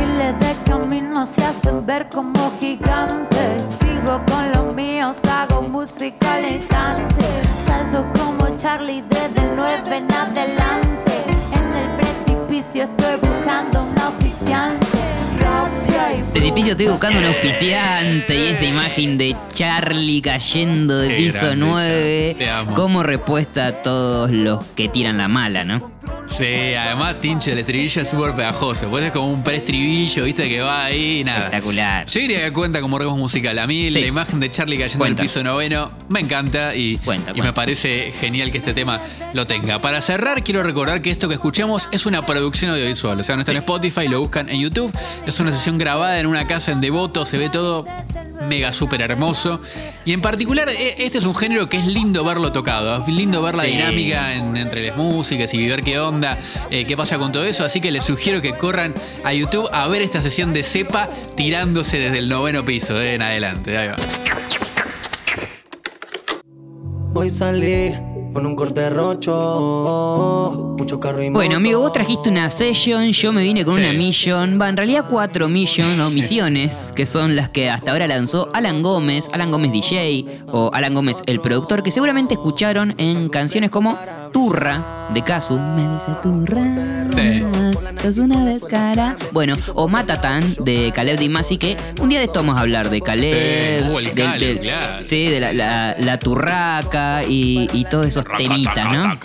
Se 1.25 1.43
hacen 1.43 1.85
ver 1.85 2.07
como 2.07 2.49
gigantes. 2.61 3.77
Sigo 3.77 4.23
con 4.25 4.51
los 4.53 4.73
míos, 4.73 5.17
hago 5.29 5.61
música 5.63 6.35
al 6.35 6.49
instante. 6.49 7.25
Salto 7.57 8.05
como 8.17 8.55
Charlie 8.55 9.01
desde 9.01 9.45
el 9.45 9.55
9 9.57 9.97
en 9.97 10.13
adelante. 10.13 11.13
En 11.51 11.75
el 11.75 11.95
precipicio 11.97 12.83
estoy 12.83 13.15
buscando 13.17 13.83
un 13.83 13.99
y 16.15 16.31
Precipicio 16.31 16.71
estoy 16.71 16.87
buscando 16.87 17.19
un 17.19 17.25
auspiciante 17.25 18.35
y 18.35 18.47
esa 18.47 18.65
imagen 18.65 19.17
de 19.17 19.35
Charlie 19.53 20.21
cayendo 20.21 20.99
de 20.99 21.09
Qué 21.09 21.15
piso 21.17 21.47
grande, 21.47 21.65
9 21.65 21.83
Charlie, 21.83 22.33
te 22.35 22.49
amo. 22.49 22.75
como 22.75 23.03
respuesta 23.03 23.67
a 23.67 23.71
todos 23.73 24.31
los 24.31 24.63
que 24.75 24.87
tiran 24.87 25.17
la 25.17 25.27
mala, 25.27 25.65
¿no? 25.65 25.91
Sí, 26.37 26.73
además, 26.75 27.19
Tincho, 27.19 27.51
el 27.51 27.57
estribillo 27.59 28.01
es 28.01 28.09
súper 28.09 28.33
pegajoso. 28.33 28.87
Pues 28.89 29.03
es 29.03 29.11
como 29.11 29.29
un 29.31 29.43
preestribillo, 29.43 30.23
viste, 30.23 30.47
que 30.47 30.61
va 30.61 30.85
ahí 30.85 31.23
nada. 31.25 31.39
Espectacular. 31.45 32.05
Yo 32.05 32.21
diría 32.21 32.43
que 32.45 32.53
cuenta 32.53 32.79
como 32.81 32.97
ritmo 32.97 33.17
musical. 33.17 33.57
A 33.59 33.67
mí 33.67 33.91
Sí. 33.91 33.99
la 33.99 34.07
imagen 34.07 34.39
de 34.39 34.49
Charlie 34.49 34.77
cayendo 34.77 34.99
Cuenta. 34.99 35.21
del 35.21 35.25
piso 35.29 35.43
noveno 35.43 35.91
me 36.07 36.19
encanta 36.21 36.75
y, 36.75 36.97
Cuenta, 36.99 37.31
y 37.31 37.33
cuenta. 37.33 37.43
me 37.43 37.53
parece 37.53 38.13
genial 38.21 38.51
que 38.51 38.59
este 38.59 38.73
tema 38.73 39.01
lo 39.33 39.45
tenga. 39.47 39.81
Para 39.81 40.01
cerrar, 40.01 40.41
quiero 40.43 40.63
recordar 40.63 41.01
que 41.01 41.09
esto 41.09 41.27
que 41.27 41.33
escuchamos 41.33 41.89
es 41.91 42.05
una 42.05 42.25
producción 42.25 42.71
audiovisual. 42.71 43.19
O 43.19 43.23
sea, 43.23 43.35
no 43.35 43.41
está 43.41 43.51
en 43.51 43.57
Spotify, 43.57 44.07
lo 44.07 44.21
buscan 44.21 44.47
en 44.49 44.61
YouTube. 44.61 44.93
Es 45.25 45.39
una 45.41 45.51
sesión 45.51 45.77
grabada 45.77 46.19
en 46.19 46.27
una 46.27 46.47
casa 46.47 46.71
en 46.71 46.79
Devoto, 46.79 47.25
se 47.25 47.37
ve 47.37 47.49
todo 47.49 47.85
mega 48.47 48.71
súper 48.71 49.01
hermoso. 49.01 49.61
Y 50.05 50.13
en 50.13 50.21
particular, 50.21 50.69
e- 50.69 50.95
este 51.03 51.17
es 51.17 51.25
un 51.25 51.35
género 51.35 51.67
que 51.67 51.77
es 51.77 51.85
lindo 51.85 52.23
verlo 52.23 52.51
tocado. 52.53 53.03
Es 53.05 53.13
lindo 53.13 53.41
ver 53.41 53.53
la 53.55 53.63
Sí. 53.65 53.71
dinámica 53.71 54.33
en- 54.33 54.55
entre 54.55 54.87
las 54.87 54.95
músicas 54.95 55.53
y 55.53 55.67
ver 55.67 55.83
qué 55.83 55.99
onda, 55.99 56.18
eh, 56.71 56.85
qué 56.85 56.95
pasa 56.97 57.17
con 57.17 57.31
todo 57.31 57.43
eso. 57.45 57.63
Así 57.63 57.81
que 57.81 57.91
les 57.91 58.03
sugiero 58.03 58.41
que 58.41 58.53
corran 58.53 58.93
a 59.23 59.33
YouTube 59.33 59.69
a 59.71 59.87
ver 59.87 60.01
esta 60.01 60.21
sesión 60.21 60.53
de 60.53 60.63
cepa 60.63 61.09
tirándose 61.35 61.97
desde 61.99 62.17
el 62.19 62.29
noveno 62.29 62.63
piso 62.65 62.99
eh, 62.99 63.15
en 63.15 63.21
adelante. 63.21 63.77
Ahí 63.77 63.87
va. 63.89 63.95
Hoy 67.13 67.29
salí 67.29 67.91
con 68.33 68.45
un 68.45 68.55
corte 68.55 68.87
rocho, 68.91 70.75
mucho 70.77 70.99
carro 70.99 71.23
y 71.23 71.29
Bueno, 71.29 71.55
amigo, 71.57 71.79
vos 71.79 71.91
trajiste 71.91 72.29
una 72.29 72.49
session, 72.51 73.11
yo 73.11 73.33
me 73.33 73.41
vine 73.41 73.65
con 73.65 73.75
Sí. 73.75 73.81
una 73.81 73.91
mission. 73.91 74.61
Va, 74.61 74.69
en 74.69 74.77
realidad 74.77 75.05
cuatro 75.09 75.49
mission 75.49 75.99
o 75.99 76.11
misiones, 76.11 76.93
que 76.95 77.07
son 77.07 77.35
las 77.35 77.49
que 77.49 77.69
hasta 77.71 77.91
ahora 77.91 78.07
lanzó 78.07 78.49
Alan 78.53 78.83
Gómez, 78.83 79.29
Alan 79.33 79.49
Gómez 79.51 79.71
DJ 79.71 80.25
o 80.51 80.69
Alan 80.73 80.93
Gómez 80.93 81.23
el 81.25 81.41
productor, 81.41 81.81
que 81.81 81.89
seguramente 81.91 82.35
escucharon 82.35 82.93
en 82.99 83.29
canciones 83.29 83.71
como 83.71 83.97
Turra 84.31 85.09
de 85.13 85.21
Kazu. 85.23 85.57
Me 85.57 85.87
dice 85.93 86.11
Turra. 86.21 86.61
Sos 88.01 88.17
una 88.19 88.45
descara. 88.45 89.17
Bueno, 89.31 89.57
o 89.73 89.87
Matatán 89.87 90.55
de 90.59 90.91
Caleb 90.93 91.17
Dimasi, 91.19 91.57
que 91.57 91.77
un 91.99 92.09
día 92.09 92.19
de 92.19 92.25
esto 92.25 92.39
vamos 92.39 92.57
a 92.57 92.61
hablar 92.61 92.89
de 92.89 93.01
Caleb. 93.01 93.83
Sí, 93.83 93.89
uh, 93.89 93.99
el 93.99 94.05
del- 94.05 94.13
Caleb, 94.15 94.39
del- 94.55 94.59
claro. 94.59 95.01
Sí, 95.01 95.25
de 95.27 95.39
la, 95.39 95.53
la- 95.53 95.95
la 95.99 96.19
turraca 96.19 97.23
y, 97.27 97.69
y 97.73 97.85
todos 97.85 98.07
esos 98.07 98.25
temitas, 98.37 98.91
¿no? 98.93 99.19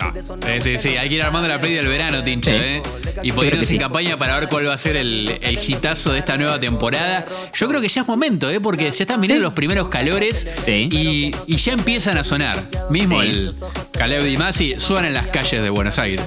Sí, 0.45 0.61
sí, 0.61 0.77
sí. 0.77 0.97
Hay 0.97 1.09
que 1.09 1.15
ir 1.15 1.23
armando 1.23 1.47
la 1.47 1.59
play 1.59 1.73
del 1.73 1.87
verano, 1.87 2.23
Tincho, 2.23 2.51
Sí. 2.51 2.57
¿eh? 2.59 2.83
Y 3.23 3.31
ponernos 3.31 3.71
en 3.71 3.79
campaña 3.79 4.17
para 4.17 4.39
ver 4.39 4.49
cuál 4.49 4.67
va 4.67 4.73
a 4.73 4.77
ser 4.77 4.95
el, 4.97 5.37
el 5.41 5.57
hitazo 5.57 6.11
de 6.13 6.19
esta 6.19 6.37
nueva 6.37 6.59
temporada. 6.59 7.25
Yo 7.53 7.67
creo 7.67 7.81
que 7.81 7.87
ya 7.87 8.01
es 8.01 8.07
momento, 8.07 8.49
¿eh? 8.49 8.59
Porque 8.59 8.91
ya 8.91 9.03
están 9.03 9.21
viniendo 9.21 9.43
los 9.43 9.53
primeros 9.53 9.87
calores 9.87 10.47
Sí. 10.65 10.89
y, 10.91 11.35
y 11.47 11.57
ya 11.57 11.73
empiezan 11.73 12.17
a 12.17 12.23
sonar. 12.23 12.67
Mismo 12.89 13.21
el 13.21 13.53
Caleb 13.93 14.23
Di 14.23 14.37
Masi 14.37 14.75
suena 14.77 15.07
en 15.07 15.13
las 15.13 15.27
calles 15.27 15.61
de 15.63 15.69
Buenos 15.69 15.97
Aires. 15.99 16.25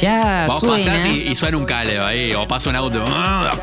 Ya 0.00 0.46
Vos 0.48 0.60
suena. 0.60 0.92
pasás 0.94 1.06
y, 1.06 1.28
y 1.30 1.34
suena 1.34 1.56
un 1.56 1.66
Caleb 1.70 2.02
ahí, 2.02 2.32
o 2.34 2.48
pasa 2.48 2.68
un 2.68 2.74
auto. 2.76 3.04
Así 3.06 3.54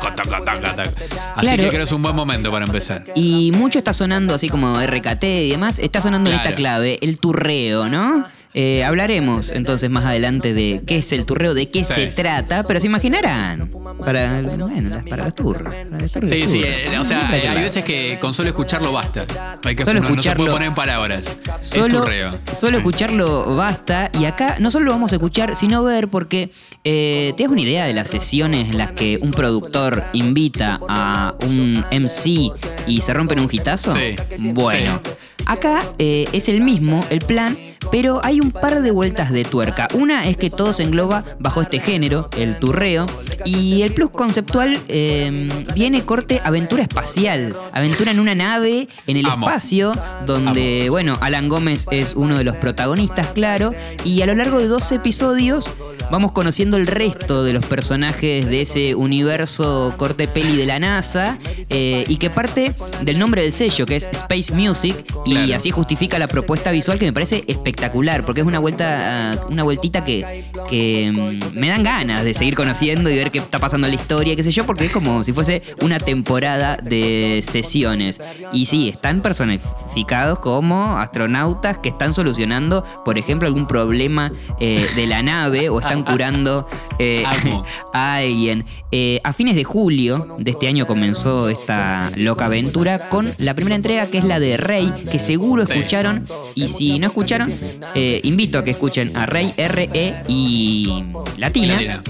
Claro. 1.40 1.56
que 1.62 1.68
creo 1.68 1.70
que 1.70 1.82
es 1.82 1.92
un 1.92 2.02
buen 2.02 2.16
momento 2.16 2.50
para 2.50 2.64
empezar. 2.64 3.04
Y 3.14 3.52
mucho 3.54 3.78
está 3.78 3.92
sonando 3.92 4.34
así 4.34 4.48
como 4.48 4.80
RKT 4.80 5.24
y 5.24 5.50
demás, 5.50 5.78
está 5.78 6.00
sonando 6.00 6.30
en 6.30 6.36
esta 6.36 6.54
clave, 6.54 6.98
el 7.02 7.18
turreo, 7.20 7.88
¿no? 7.90 8.26
Eh, 8.54 8.82
hablaremos 8.82 9.52
entonces 9.52 9.90
más 9.90 10.04
adelante 10.06 10.54
de 10.54 10.82
qué 10.86 10.98
es 10.98 11.12
el 11.12 11.26
turreo, 11.26 11.52
de 11.54 11.68
qué 11.70 11.84
Sí. 11.84 11.92
se 11.94 12.06
trata, 12.08 12.62
pero 12.62 12.80
se 12.80 12.86
imaginarán 12.86 13.68
para, 14.04 14.40
bueno, 14.40 14.68
para 15.08 15.30
turros 15.30 15.74
de 15.90 16.08
Sí, 16.08 16.48
sí, 16.48 16.62
eh, 16.64 16.98
o 16.98 17.04
sea, 17.04 17.28
hay 17.30 17.42
la- 17.42 17.54
veces 17.54 17.84
que 17.84 18.18
con 18.20 18.32
solo 18.32 18.48
escucharlo 18.48 18.90
basta. 18.92 19.26
Hay 19.64 19.76
que 19.76 19.84
Solo 19.84 20.00
no, 20.00 20.08
no 20.08 20.22
se 20.22 20.30
escucharlo- 20.30 20.36
puede 20.36 20.50
poner 20.52 20.68
en 20.68 20.74
palabras. 20.74 21.36
Solo, 21.60 22.00
turreo. 22.02 22.32
solo 22.52 22.78
escucharlo 22.78 23.54
basta. 23.54 24.10
Y 24.18 24.24
acá 24.24 24.56
no 24.60 24.70
solo 24.70 24.86
lo 24.86 24.92
vamos 24.92 25.12
a 25.12 25.16
escuchar, 25.16 25.54
sino 25.54 25.82
ver, 25.84 26.08
porque 26.08 26.50
eh, 26.84 27.34
te 27.36 27.42
das 27.42 27.52
una 27.52 27.60
idea 27.60 27.84
de 27.84 27.92
las 27.92 28.08
sesiones 28.08 28.70
en 28.70 28.78
las 28.78 28.92
que 28.92 29.18
un 29.20 29.30
productor 29.30 30.04
invita 30.14 30.80
a 30.88 31.34
un 31.42 31.84
MC 31.90 32.50
y 32.86 33.00
se 33.02 33.12
rompen 33.12 33.40
un 33.40 33.48
hitazo. 33.52 33.94
Sí, 33.94 34.16
Bueno, 34.38 35.00
sí. 35.04 35.12
acá 35.44 35.82
eh, 35.98 36.26
es 36.32 36.48
el 36.48 36.62
mismo, 36.62 37.04
el 37.10 37.18
plan. 37.20 37.56
Pero 37.90 38.20
hay 38.22 38.40
un 38.40 38.50
par 38.50 38.82
de 38.82 38.90
vueltas 38.90 39.30
de 39.30 39.44
tuerca. 39.44 39.88
Una 39.94 40.28
es 40.28 40.36
que 40.36 40.50
todo 40.50 40.72
se 40.72 40.82
engloba 40.82 41.24
bajo 41.38 41.62
este 41.62 41.80
género, 41.80 42.28
el 42.36 42.58
turreo. 42.58 43.06
Y 43.44 43.82
el 43.82 43.92
plus 43.92 44.10
conceptual 44.10 44.78
eh, 44.88 45.48
viene 45.74 46.04
corte 46.04 46.40
aventura 46.44 46.82
espacial. 46.82 47.54
Aventura 47.72 48.10
en 48.10 48.20
una 48.20 48.34
nave, 48.34 48.88
en 49.06 49.16
el 49.16 49.26
Amo. 49.26 49.46
espacio, 49.46 49.94
donde, 50.26 50.88
bueno, 50.90 51.16
Alan 51.20 51.48
Gómez 51.48 51.86
es 51.90 52.14
uno 52.14 52.36
de 52.36 52.44
los 52.44 52.56
protagonistas, 52.56 53.28
claro, 53.28 53.74
y 54.04 54.22
a 54.22 54.26
lo 54.26 54.34
largo 54.34 54.58
de 54.58 54.68
dos 54.68 54.90
episodios 54.92 55.72
vamos 56.10 56.32
conociendo 56.32 56.76
el 56.76 56.86
resto 56.86 57.44
de 57.44 57.52
los 57.52 57.64
personajes 57.66 58.46
de 58.46 58.62
ese 58.62 58.94
universo 58.94 59.94
corte 59.96 60.28
peli 60.28 60.56
de 60.56 60.66
la 60.66 60.78
NASA 60.78 61.38
eh, 61.70 62.04
y 62.08 62.16
que 62.16 62.30
parte 62.30 62.74
del 63.02 63.18
nombre 63.18 63.42
del 63.42 63.52
sello, 63.52 63.86
que 63.86 63.96
es 63.96 64.08
Space 64.12 64.52
Music, 64.54 64.96
y 65.24 65.34
Claro. 65.34 65.56
así 65.56 65.70
justifica 65.70 66.18
la 66.18 66.28
propuesta 66.28 66.70
visual 66.70 66.98
que 66.98 67.06
me 67.06 67.12
parece 67.12 67.44
espectacular, 67.46 68.24
porque 68.24 68.40
es 68.40 68.46
una 68.46 68.58
vuelta, 68.58 69.32
ah, 69.32 69.46
una 69.50 69.62
vueltita 69.62 70.04
que, 70.04 70.44
que 70.68 71.12
mm, 71.12 71.58
me 71.58 71.68
dan 71.68 71.82
ganas 71.82 72.24
de 72.24 72.34
seguir 72.34 72.54
conociendo 72.54 73.10
y 73.10 73.16
ver 73.16 73.30
qué 73.30 73.38
está 73.38 73.58
pasando 73.58 73.86
en 73.86 73.94
la 73.94 74.00
historia, 74.00 74.34
qué 74.36 74.42
sé 74.42 74.50
yo, 74.52 74.64
porque 74.66 74.86
es 74.86 74.92
como 74.92 75.22
si 75.22 75.32
fuese 75.32 75.62
una 75.80 75.98
temporada 75.98 76.76
de 76.76 77.42
sesiones. 77.46 78.20
Y 78.52 78.66
sí, 78.66 78.88
están 78.88 79.20
personificados 79.20 80.38
como 80.40 80.96
astronautas 80.96 81.78
que 81.78 81.88
están 81.88 82.12
solucionando, 82.12 82.84
por 83.04 83.18
ejemplo, 83.18 83.46
algún 83.48 83.66
problema 83.66 84.32
eh, 84.60 84.86
de 84.96 85.06
la 85.06 85.22
nave 85.22 85.68
o 85.68 85.80
están 85.88 86.04
curando 86.04 86.66
eh, 86.98 87.24
a 87.92 88.16
alguien. 88.16 88.64
Eh, 88.90 89.20
a 89.24 89.32
fines 89.32 89.54
de 89.54 89.64
julio 89.64 90.36
de 90.38 90.50
este 90.50 90.68
año 90.68 90.86
comenzó 90.86 91.48
esta 91.48 92.10
loca 92.16 92.46
aventura 92.46 93.08
con 93.08 93.32
la 93.38 93.54
primera 93.54 93.76
entrega 93.76 94.06
que 94.06 94.18
es 94.18 94.24
la 94.24 94.40
de 94.40 94.56
Rey, 94.56 94.92
que 95.10 95.18
seguro 95.18 95.66
Sí. 95.66 95.72
escucharon. 95.72 96.26
Y 96.54 96.68
si 96.68 96.98
no 96.98 97.06
escucharon, 97.08 97.52
eh, 97.94 98.20
invito 98.24 98.58
a 98.58 98.64
que 98.64 98.70
escuchen 98.70 99.16
a 99.16 99.26
Rey, 99.26 99.52
R-E 99.56 100.24
y 100.28 101.04
Latina. 101.36 101.82
Y 101.82 101.86
Latina. 101.86 102.02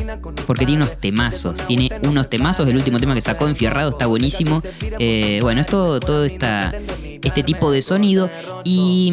Porque 0.47 0.67
tiene 0.67 0.83
unos 0.83 0.97
temazos, 0.97 1.67
tiene 1.67 1.91
unos 2.03 2.29
temazos. 2.31 2.69
El 2.69 2.77
último 2.77 2.99
tema 3.01 3.15
que 3.15 3.21
sacó 3.21 3.49
Enfierrado 3.49 3.91
está 3.91 4.07
buenísimo. 4.07 4.63
Bueno, 5.43 5.61
es 5.61 5.67
todo, 5.67 6.01
todo 6.01 6.25
esta, 6.25 6.73
este 7.23 7.43
tipo 7.43 7.71
de 7.71 7.83
sonido. 7.83 8.31
Y 8.65 9.11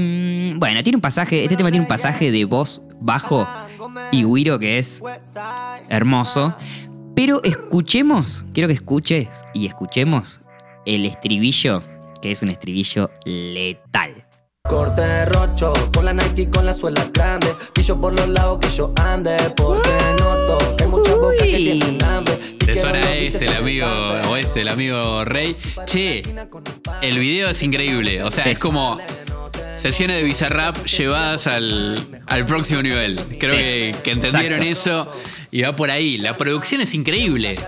mm, 0.54 0.60
bueno, 0.60 0.84
tiene 0.84 0.97
un 0.97 1.01
pasaje, 1.01 1.43
este 1.43 1.56
tema 1.56 1.71
tiene 1.71 1.84
un 1.84 1.88
pasaje 1.88 2.32
de 2.32 2.45
voz 2.45 2.82
bajo 2.99 3.47
y 4.12 4.24
guiro 4.24 4.60
que 4.60 4.78
es 4.80 5.02
hermoso. 5.89 6.56
Pero 7.15 7.41
escuchemos, 7.43 8.45
quiero 8.54 8.67
que 8.67 8.74
escuches 8.74 9.28
y 9.54 9.67
escuchemos 9.67 10.41
el 10.86 11.06
estribillo, 11.06 11.82
que 12.21 12.32
es 12.32 12.41
un 12.43 12.50
estribillo 12.50 13.10
letal. 13.26 14.26
Corte 14.67 15.26
rocho, 15.28 15.74
con 15.93 16.06
la 16.06 16.13
Nike 16.13 16.41
y 16.43 16.45
con 16.48 16.65
la 16.65 16.74
suela 16.74 17.10
grande. 17.13 17.48
Pillo 17.74 18.02
por 18.02 18.13
los 18.15 18.28
lados 18.28 18.60
que 18.60 18.69
yo 18.69 18.91
ande, 18.98 19.38
porque 19.56 19.89
noto 20.19 20.76
que 20.76 20.84
hay 20.84 20.89
muchas 20.89 21.13
bocas 21.15 21.38
que 21.39 21.58
tienen 21.58 22.04
hambre. 22.04 22.36
Te 22.65 22.78
suena 22.80 23.13
este, 23.13 23.45
el 23.45 23.52
de 23.52 23.58
amigo 23.58 23.86
cambio. 23.88 24.32
oeste, 24.32 24.62
el 24.62 24.67
amigo 24.69 25.24
Rey. 25.26 25.56
Che, 25.86 26.24
el 27.02 27.19
video 27.19 27.50
es 27.52 27.62
increíble. 27.63 28.24
O 28.24 28.32
sea, 28.32 28.43
Sí. 28.45 28.50
es 28.52 28.60
como 28.60 28.98
sesiones 29.86 30.15
de 30.17 30.24
Bizarrap 30.24 30.84
llevadas 30.88 31.45
al, 31.45 32.08
al 32.26 32.45
próximo 32.48 32.82
nivel. 32.82 33.19
Creo 33.39 33.56
que, 33.56 33.95
que 34.04 34.12
entendieron 34.13 34.63
eso 34.63 35.12
y 35.52 35.62
va 35.62 35.76
por 35.76 35.91
ahí. 35.91 36.17
La 36.17 36.36
producción 36.38 36.82
es 36.82 36.95
increíble. 36.95 37.60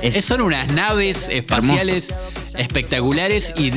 Es- 0.00 0.24
son 0.24 0.40
unas 0.40 0.68
naves 0.72 1.28
espaciales 1.28 2.14
espectaculares 2.56 3.52
y 3.58 3.68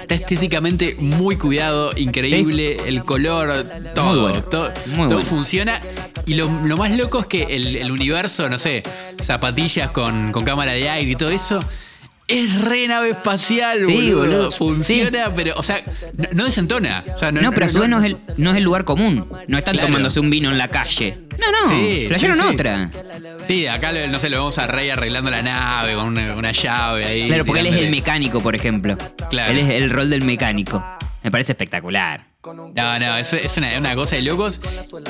está 0.00 0.14
estéticamente 0.14 0.94
muy 1.00 1.36
cuidado, 1.36 1.90
increíble. 1.96 2.76
El 2.86 3.02
color, 3.02 3.66
todo. 3.96 4.22
bueno, 4.22 4.42
todo 4.44 4.70
muy 4.86 5.08
todo 5.08 5.14
bueno. 5.16 5.24
funciona. 5.24 5.80
Y 6.26 6.34
lo, 6.34 6.48
lo 6.64 6.76
más 6.76 6.92
loco 6.92 7.18
es 7.18 7.26
que 7.26 7.42
el, 7.50 7.74
el 7.76 7.90
universo, 7.90 8.48
no 8.48 8.58
sé, 8.60 8.84
zapatillas 9.20 9.90
con, 9.90 10.30
con 10.30 10.44
cámara 10.44 10.70
de 10.72 10.88
aire 10.88 11.10
y 11.10 11.16
todo 11.16 11.30
eso. 11.30 11.58
Es 12.26 12.62
re 12.62 12.88
nave 12.88 13.10
espacial, 13.10 13.78
Sí, 13.86 14.12
boludo. 14.12 14.18
boludo. 14.20 14.50
Funciona, 14.52 15.30
pero, 15.34 15.52
o 15.56 15.62
sea, 15.62 15.82
no, 16.16 16.24
no 16.32 16.44
desentona. 16.46 17.04
O 17.14 17.18
sea, 17.18 17.30
no, 17.30 17.42
No, 17.42 17.52
pero 17.52 17.66
a 17.66 17.68
su 17.68 17.78
vez 17.80 17.88
no 17.88 17.98
es 17.98 18.04
el, 18.06 18.16
no 18.38 18.50
es 18.52 18.56
el 18.56 18.62
lugar 18.64 18.84
común. 18.84 19.28
No 19.46 19.58
están 19.58 19.74
Claro. 19.74 19.88
tomándose 19.88 20.20
un 20.20 20.30
vino 20.30 20.50
en 20.50 20.56
la 20.56 20.68
calle. 20.68 21.18
No, 21.38 21.52
no. 21.52 21.68
Sí, 21.68 22.04
flashearon 22.08 22.38
sí, 22.38 22.44
otra. 22.54 22.90
Sí, 23.46 23.66
acá 23.66 23.92
no 24.08 24.18
sé, 24.20 24.30
lo 24.30 24.38
vemos 24.38 24.56
a 24.56 24.66
Rey 24.66 24.88
arreglando 24.88 25.30
la 25.30 25.42
nave 25.42 25.94
con 25.94 26.06
una, 26.06 26.34
una 26.34 26.52
llave 26.52 27.04
ahí. 27.04 27.26
Claro, 27.26 27.44
porque 27.44 27.60
él 27.60 27.66
es 27.66 27.76
el 27.76 27.90
mecánico, 27.90 28.40
por 28.40 28.54
ejemplo. 28.54 28.96
Claro. 29.28 29.50
Él 29.52 29.58
es 29.58 29.68
el 29.70 29.90
rol 29.90 30.08
del 30.08 30.22
mecánico. 30.24 30.82
Me 31.22 31.30
parece 31.30 31.52
espectacular. 31.52 32.24
No, 32.52 32.98
no, 32.98 33.16
eso 33.16 33.36
es 33.36 33.56
una, 33.56 33.78
una 33.78 33.94
cosa 33.94 34.16
de 34.16 34.22
locos. 34.22 34.60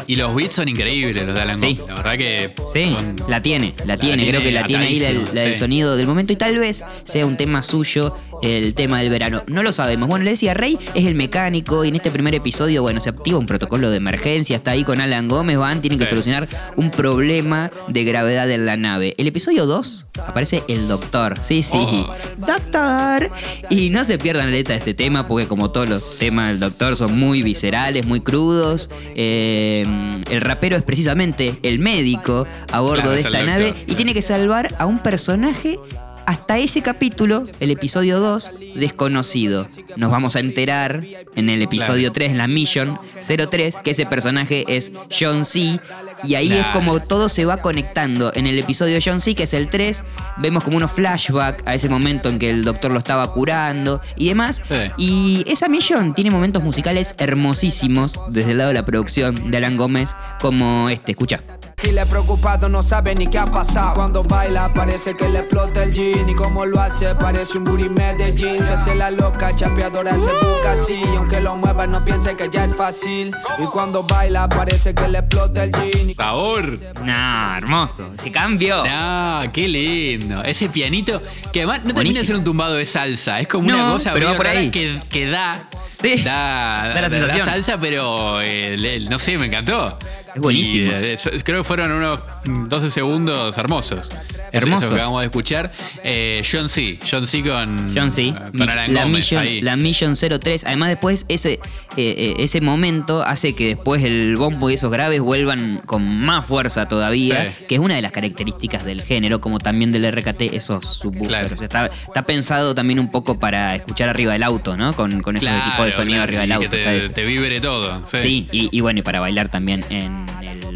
Y 0.07 0.17
los 0.17 0.35
beats 0.35 0.55
son 0.55 0.69
increíbles, 0.69 1.25
los 1.27 1.35
de 1.35 1.41
Alan 1.41 1.59
Sí. 1.59 1.81
La 1.89 1.95
verdad 1.97 2.17
que 2.19 2.55
Sí, 2.73 2.85
son. 2.95 3.17
la 3.29 3.41
tiene, 3.43 3.75
la 3.85 3.97
tiene, 3.97 4.23
tiene 4.23 4.29
creo 4.29 4.43
que 4.43 4.53
la 4.53 4.65
tiene 4.65 4.85
ahí 4.87 4.99
la, 5.01 5.43
del 5.43 5.57
sonido 5.57 5.97
del 5.97 6.07
momento 6.07 6.33
y 6.33 6.37
tal 6.37 6.57
vez 6.59 6.85
sea 7.05 7.27
un 7.27 7.37
tema 7.37 7.63
suyo 7.63 8.17
el 8.45 8.75
tema 8.75 8.99
del 9.01 9.11
verano. 9.11 9.43
No 9.47 9.63
lo 9.63 9.73
sabemos. 9.73 10.09
Bueno, 10.09 10.25
le 10.25 10.33
decía, 10.33 10.55
Rey 10.55 10.79
es 10.95 11.07
el 11.07 11.15
mecánico 11.15 11.85
y 11.85 11.89
en 11.89 11.97
este 11.97 12.11
primer 12.11 12.35
episodio, 12.35 12.83
bueno, 12.83 13.01
se 13.01 13.09
activa 13.11 13.39
un 13.39 13.47
protocolo 13.47 13.91
de 13.91 13.97
emergencia, 13.97 14.57
está 14.57 14.73
ahí 14.73 14.85
con 14.85 15.01
Alan 15.01 15.29
Gómez, 15.29 15.57
van, 15.59 15.81
tienen 15.81 15.99
que 15.99 16.05
Sí. 16.07 16.11
solucionar 16.11 16.49
un 16.77 16.91
problema 16.91 17.71
de 17.89 18.05
gravedad 18.05 18.51
en 18.51 18.67
la 18.67 18.77
nave. 18.77 19.15
El 19.19 19.27
episodio 19.27 19.67
2 19.67 20.07
aparece 20.27 20.63
el 20.69 20.89
doctor, 20.89 21.39
sí, 21.43 21.63
sí, 21.63 21.79
Oh. 21.81 22.15
doctor. 22.39 23.31
Y 23.71 23.91
no 23.91 24.05
se 24.05 24.19
pierdan 24.19 24.47
la 24.47 24.53
letra 24.53 24.75
de 24.75 24.79
este 24.79 24.95
tema 24.95 25.27
porque 25.27 25.47
como 25.49 25.71
todos 25.71 25.89
los 25.89 26.19
temas 26.19 26.49
del 26.51 26.61
doctor 26.61 26.97
son 26.97 27.19
muy 27.19 27.43
viscerales, 27.43 28.07
muy 28.07 28.21
crudos. 28.21 28.91
Eh, 29.15 29.85
el 30.31 30.41
rapero 30.41 30.77
es 30.77 30.83
precisamente 30.83 31.59
el 31.63 31.79
médico 31.79 32.47
a 32.73 32.81
bordo 32.81 32.95
Claro, 33.03 33.11
de 33.13 33.17
esta 33.21 33.43
nave 33.43 33.75
y 33.87 33.95
tiene 33.95 34.13
que 34.15 34.23
salvar 34.23 34.75
a 34.79 34.87
un 34.87 34.99
personaje 34.99 35.79
hasta 36.27 36.59
ese 36.59 36.83
capítulo, 36.83 37.45
el 37.61 37.71
episodio 37.71 38.21
2, 38.21 38.53
desconocido. 38.77 39.67
Nos 39.97 40.11
vamos 40.11 40.37
a 40.37 40.41
enterar 40.41 41.05
en 41.37 41.49
el 41.49 41.63
episodio 41.63 42.13
Claro. 42.13 42.15
3, 42.15 42.31
en 42.33 42.39
la 42.39 42.47
Mission 42.47 42.99
03, 43.21 43.79
que 43.83 43.91
ese 43.93 44.07
personaje 44.07 44.65
es 44.69 44.93
John 45.11 45.45
C. 45.45 45.81
Y 46.23 46.35
ahí 46.37 46.53
es 46.53 46.67
como 46.73 47.01
todo 47.01 47.29
se 47.29 47.45
va 47.45 47.59
conectando. 47.59 48.33
En 48.35 48.47
el 48.47 48.59
episodio 48.59 48.99
John 49.05 49.21
C, 49.21 49.35
que 49.35 49.45
es 49.45 49.55
el 49.55 49.69
3, 49.69 50.05
vemos 50.39 50.65
como 50.65 50.77
unos 50.77 50.93
flashbacks 50.93 51.63
a 51.67 51.75
ese 51.75 51.89
momento 51.89 52.29
en 52.29 52.39
que 52.39 52.51
el 52.51 52.65
doctor 52.65 52.93
lo 52.93 52.99
estaba 52.99 53.31
curando 53.33 54.01
y 54.17 54.29
demás. 54.29 54.63
Sí. 54.69 54.75
Y 54.97 55.45
esa 55.47 55.69
Mission 55.69 56.15
tiene 56.15 56.31
momentos 56.31 56.63
musicales 56.63 57.15
hermosísimos 57.19 58.21
desde 58.31 58.53
el 58.53 58.59
lado 58.59 58.69
de 58.69 58.75
la 58.75 58.85
producción 58.85 59.51
de 59.51 59.57
Alan 59.57 59.77
Gómez, 59.77 60.17
como 60.41 60.89
este, 60.89 61.13
escucha. 61.13 61.43
Y 61.87 61.93
le 61.93 62.07
preocupado 62.07 62.69
no 62.69 62.83
sabe 62.83 63.15
ni 63.15 63.27
qué 63.27 63.39
ha 63.39 63.47
pasado 63.47 63.95
Cuando 63.95 64.23
baila 64.23 64.73
parece 64.73 65.15
que 65.15 65.29
le 65.29 65.41
explota 65.41 65.83
el 65.83 65.93
jean 65.93 66.29
Y 66.29 66.35
como 66.35 66.65
lo 66.65 66.81
hace 66.81 67.15
parece 67.15 67.59
un 67.59 67.65
booty 67.65 67.89
Medellín 67.91 68.65
Se 68.65 68.73
hace 68.73 68.95
la 68.95 69.11
loca, 69.11 69.55
chapeadora 69.55 70.13
se 70.13 70.19
busca 70.47 70.73
así 70.73 70.95
Y 71.13 71.17
aunque 71.17 71.41
lo 71.41 71.57
mueva 71.57 71.87
no 71.87 72.05
piense 72.05 72.35
que 72.37 72.49
ya 72.51 72.65
es 72.65 72.75
fácil 72.75 73.35
Y 73.59 73.65
cuando 73.67 74.03
baila 74.03 74.49
parece 74.49 74.95
que 74.95 75.09
le 75.09 75.19
explota 75.19 75.65
el 75.65 75.73
jean 75.73 76.11
Y 76.11 76.15
Favor. 76.15 76.79
Nah, 77.05 77.59
hermoso. 77.59 78.11
Ese 78.17 78.31
cambio. 78.31 78.85
No, 78.85 79.43
qué 79.53 79.69
lindo. 79.69 80.43
Ese 80.45 80.69
pianito, 80.69 81.21
que 81.53 81.61
además 81.63 81.85
no 81.85 81.93
termina 81.93 82.21
de 82.21 82.27
ser 82.27 82.37
un 82.37 82.45
tumbado 82.45 82.75
de 82.75 82.87
salsa. 82.87 83.41
Es 83.41 83.49
como 83.49 83.69
No, 83.69 83.75
una 83.77 83.93
cosa 83.93 84.13
pero 84.15 84.29
va 84.29 84.37
por 84.37 84.47
ahí. 84.47 84.71
Que, 84.71 85.01
que 85.11 85.27
da. 85.27 85.69
Sí, 86.01 86.23
Da, 86.23 86.93
da 86.95 87.01
la 87.01 87.11
sensación. 87.11 87.41
salsa, 87.47 87.79
pero 87.81 88.41
eh, 88.43 88.77
le- 88.79 89.01
no 89.01 89.19
sé, 89.19 89.37
me 89.39 89.47
encantó. 89.47 89.99
Es 90.35 90.41
buenísimo. 90.41 90.91
Y, 90.91 90.95
eh, 90.95 91.19
creo 91.45 91.59
que 91.59 91.65
fueron 91.65 91.93
unos 91.93 92.21
12 92.45 92.91
segundos 92.91 93.57
hermosos. 93.59 94.09
Eso- 94.09 94.19
Hermoso. 94.53 94.85
Eso 94.85 94.89
que 94.91 95.01
acabamos 95.01 95.21
de 95.23 95.27
escuchar. 95.27 95.73
Eh, 96.05 96.43
John 96.51 96.69
C. 96.69 96.99
John 97.11 97.27
C. 97.27 97.43
con, 97.43 97.93
John 97.95 98.11
C. 98.11 98.33
con 98.33 98.61
Mis- 98.61 98.71
Alan 98.71 98.95
la, 98.95 99.03
Gómez 99.03 99.17
mission, 99.19 99.43
ahí. 99.43 99.61
la 99.61 99.77
Mission 99.77 100.15
03. 100.17 100.65
Además, 100.67 100.91
después 100.91 101.25
ese, 101.29 101.55
eh, 101.55 101.59
eh, 101.97 102.35
ese 102.39 102.61
momento 102.61 103.23
hace 103.23 103.55
que 103.55 103.67
después 103.69 104.03
el 104.05 104.37
bombo 104.37 104.71
y 104.71 104.75
esos 104.75 104.93
graves 104.93 105.21
vuelvan 105.21 105.83
con 105.87 106.05
más 106.21 106.47
fuerza 106.47 106.87
todavía, 106.87 107.53
Sí. 107.59 107.65
que 107.69 107.75
es 107.77 107.81
una 107.81 107.97
de 107.97 108.03
las 108.03 108.13
características 108.13 108.85
del 108.85 109.03
género, 109.03 109.41
como 109.41 109.59
también 109.59 109.91
del 109.93 110.05
RKT, 110.05 110.55
esos 110.55 110.87
subwoofers. 110.87 111.29
Claro. 111.29 111.55
Está, 111.61 111.87
está 111.87 112.23
pensado 112.23 112.75
también 112.75 112.99
un 113.01 113.11
poco 113.11 113.39
para 113.41 113.75
escuchar 113.75 114.09
arriba 114.09 114.33
del 114.35 114.43
auto, 114.45 114.77
¿no? 114.77 114.95
Con, 114.95 115.21
con 115.23 115.37
esos 115.37 115.49
Claro, 115.49 115.71
tipos 115.73 115.87
de 115.87 115.93
sonido 115.93 116.17
claro, 116.19 116.25
arriba 116.29 116.43
del 116.43 116.53
auto. 116.53 116.71
Que 116.71 117.09
te, 117.13 117.25
vibre 117.25 117.61
todo. 117.61 118.07
Sí. 118.07 118.19
Sí, 118.19 118.49
y, 118.53 118.69
y 118.77 118.81
bueno, 118.81 119.01
y 119.01 119.03
para 119.03 119.19
bailar 119.21 119.49
también 119.49 119.85
en 119.91 120.27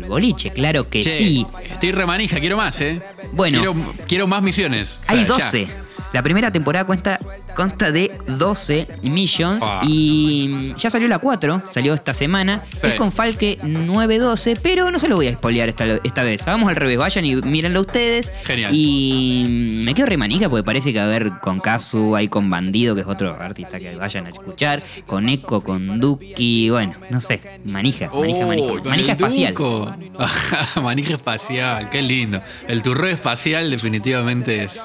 boliche, 0.08 0.50
claro 0.50 0.88
que 0.88 1.02
Che, 1.02 1.08
sí. 1.10 1.46
Estoy 1.64 1.92
remanija, 1.92 2.40
quiero 2.40 2.56
más, 2.56 2.80
¿eh? 2.80 3.00
Bueno. 3.32 3.58
Quiero, 3.58 3.94
quiero 4.06 4.26
más 4.26 4.42
misiones. 4.42 5.02
O 5.08 5.12
Hay 5.12 5.26
sea, 5.26 5.38
ya. 5.38 5.44
12. 5.44 5.68
La 6.12 6.22
primera 6.22 6.50
temporada 6.50 6.86
cuenta, 6.86 7.18
consta 7.58 7.90
de 7.90 8.12
12 8.28 8.86
missions 9.02 9.64
Ah. 9.68 9.80
y 9.84 10.72
ya 10.78 10.90
salió 10.90 11.08
la 11.08 11.18
4, 11.18 11.60
salió 11.72 11.92
esta 11.92 12.14
semana. 12.14 12.62
Sí. 12.72 12.86
Es 12.86 12.94
con 12.94 13.10
Falke 13.10 13.58
912, 13.64 14.56
pero 14.62 14.92
no 14.92 15.00
se 15.00 15.08
lo 15.08 15.16
voy 15.16 15.26
a 15.26 15.32
spoilear 15.32 15.68
esta, 15.68 15.84
esta 16.04 16.22
vez. 16.22 16.46
Vamos 16.46 16.68
al 16.68 16.76
revés, 16.76 16.98
vayan 16.98 17.24
y 17.24 17.34
mírenlo 17.34 17.80
ustedes. 17.80 18.32
Genial. 18.44 18.70
Y 18.72 19.82
me 19.84 19.92
quedo 19.92 20.06
re 20.06 20.16
manija 20.16 20.48
porque 20.48 20.62
parece 20.62 20.92
que 20.92 21.00
va 21.00 21.06
a 21.06 21.08
haber 21.08 21.32
con 21.40 21.58
Kazu, 21.58 22.14
hay 22.14 22.28
con 22.28 22.48
Bandido, 22.48 22.94
que 22.94 23.00
es 23.00 23.08
otro 23.08 23.34
artista 23.34 23.80
que 23.80 23.96
vayan 23.96 24.26
a 24.26 24.28
escuchar, 24.28 24.80
con 25.06 25.28
Echo, 25.28 25.60
con 25.60 25.98
Duki, 25.98 26.70
bueno, 26.70 26.94
no 27.10 27.20
sé, 27.20 27.40
manija, 27.64 28.08
manija, 28.14 28.44
Oh, 28.44 28.46
manija. 28.46 28.84
Manija 28.84 29.12
espacial. 29.14 29.54
Manija 30.82 31.14
espacial, 31.14 31.90
qué 31.90 32.02
lindo. 32.02 32.40
El 32.68 32.82
turreo 32.82 33.12
espacial 33.12 33.68
definitivamente 33.70 34.62
es, 34.64 34.80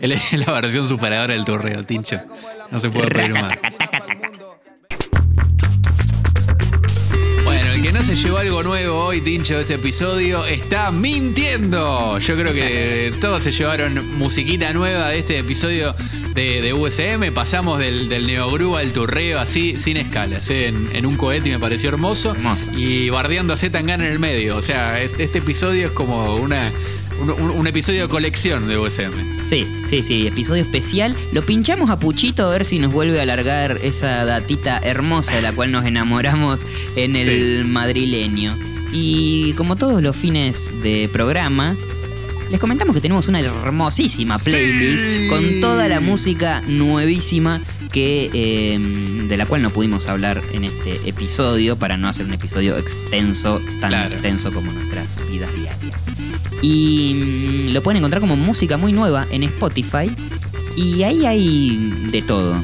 es 0.00 0.32
la 0.46 0.52
versión 0.60 0.88
superadora 0.88 1.34
del 1.34 1.44
turreo, 1.44 1.84
Tincho. 1.84 2.15
No 2.70 2.80
se 2.80 2.90
puede 2.90 3.08
pedir 3.08 3.32
más. 3.32 3.52
Bueno, 7.44 7.70
el 7.72 7.82
que 7.82 7.92
no 7.92 8.02
se 8.02 8.16
llevó 8.16 8.38
algo 8.38 8.62
nuevo 8.64 8.98
hoy, 9.04 9.20
Tincho, 9.20 9.54
de 9.54 9.60
este 9.62 9.74
episodio, 9.74 10.44
está 10.46 10.90
mintiendo. 10.90 12.18
Yo 12.18 12.34
creo 12.36 12.52
que 12.52 13.14
todos 13.20 13.44
se 13.44 13.52
llevaron 13.52 14.16
musiquita 14.18 14.72
nueva 14.72 15.10
de 15.10 15.18
este 15.18 15.38
episodio 15.38 15.94
de, 16.34 16.60
de 16.60 16.72
USM. 16.72 17.32
Pasamos 17.32 17.78
del, 17.78 18.08
del 18.08 18.26
neogru 18.26 18.76
al 18.76 18.92
turreo 18.92 19.38
así, 19.38 19.78
sin 19.78 19.96
escalas, 19.96 20.50
¿eh? 20.50 20.66
en, 20.66 20.90
en 20.94 21.06
un 21.06 21.16
cohete 21.16 21.48
y 21.48 21.52
me 21.52 21.60
pareció 21.60 21.88
hermoso. 21.90 22.32
Hermoso. 22.32 22.66
Y 22.76 23.10
bardeando 23.10 23.52
a 23.54 23.56
Zetangana 23.56 24.06
en 24.06 24.12
el 24.12 24.18
medio. 24.18 24.56
O 24.56 24.62
sea, 24.62 25.00
es- 25.00 25.14
este 25.20 25.38
episodio 25.38 25.86
es 25.86 25.92
como 25.92 26.34
una, 26.34 26.72
un, 27.20 27.30
un- 27.30 27.50
un 27.50 27.66
episodio 27.66 28.02
de 28.02 28.08
colección 28.08 28.66
de 28.68 28.78
USM. 28.78 29.12
Sí, 29.42 29.66
sí, 29.84 30.02
sí, 30.02 30.26
episodio 30.26 30.62
especial. 30.62 31.16
Lo 31.32 31.42
pinchamos 31.44 31.90
a 31.90 31.98
Puchito 31.98 32.46
a 32.46 32.50
ver 32.50 32.64
si 32.64 32.78
nos 32.78 32.92
vuelve 32.92 33.18
a 33.18 33.22
alargar 33.22 33.78
esa 33.82 34.24
datita 34.24 34.78
hermosa 34.82 35.34
de 35.36 35.42
la 35.42 35.52
cual 35.52 35.72
nos 35.72 35.84
enamoramos 35.84 36.60
en 36.96 37.16
el 37.16 37.64
madrileño. 37.66 38.56
Y 38.92 39.52
como 39.54 39.76
todos 39.76 40.00
los 40.02 40.16
fines 40.16 40.70
de 40.82 41.08
programa, 41.12 41.76
les 42.50 42.60
comentamos 42.60 42.94
que 42.94 43.00
tenemos 43.00 43.28
una 43.28 43.40
hermosísima 43.40 44.38
playlist 44.38 45.02
Sí. 45.02 45.28
con 45.28 45.60
toda 45.60 45.88
la 45.88 46.00
música 46.00 46.62
nuevísima 46.66 47.60
que 47.92 48.30
eh, 48.32 49.24
de 49.26 49.36
la 49.36 49.46
cual 49.46 49.62
no 49.62 49.70
pudimos 49.70 50.06
hablar 50.08 50.42
en 50.52 50.64
este 50.64 51.08
episodio 51.08 51.76
para 51.78 51.96
no 51.96 52.08
hacer 52.08 52.26
un 52.26 52.34
episodio 52.34 52.76
extenso, 52.76 53.60
tan 53.80 53.90
Claro. 53.90 54.12
extenso 54.12 54.52
como 54.52 54.70
nuestras 54.72 55.18
vidas 55.30 55.50
diarias. 55.54 56.04
Y 56.62 57.14
mm, 57.68 57.72
lo 57.72 57.82
pueden 57.82 57.98
encontrar 57.98 58.20
como 58.20 58.36
música 58.36 58.76
muy 58.76 58.92
nueva 58.92 59.26
en 59.30 59.42
Spotify. 59.44 60.10
Y 60.76 61.02
ahí 61.04 61.24
hay 61.26 61.92
de 62.12 62.20
todo. 62.22 62.62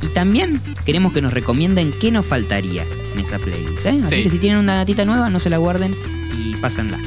Y 0.00 0.06
también 0.08 0.60
queremos 0.84 1.12
que 1.12 1.20
nos 1.20 1.32
recomienden 1.32 1.92
qué 1.98 2.10
nos 2.12 2.24
faltaría 2.24 2.84
en 3.14 3.20
esa 3.20 3.38
playlist. 3.38 3.84
¿eh? 3.86 4.00
Así 4.04 4.16
Sí. 4.16 4.22
que 4.22 4.30
si 4.30 4.38
tienen 4.38 4.58
una 4.60 4.76
datita 4.76 5.04
nueva, 5.04 5.28
no 5.28 5.40
se 5.40 5.50
la 5.50 5.56
guarden 5.58 5.94
y 6.38 6.54
pásenla. 6.56 6.98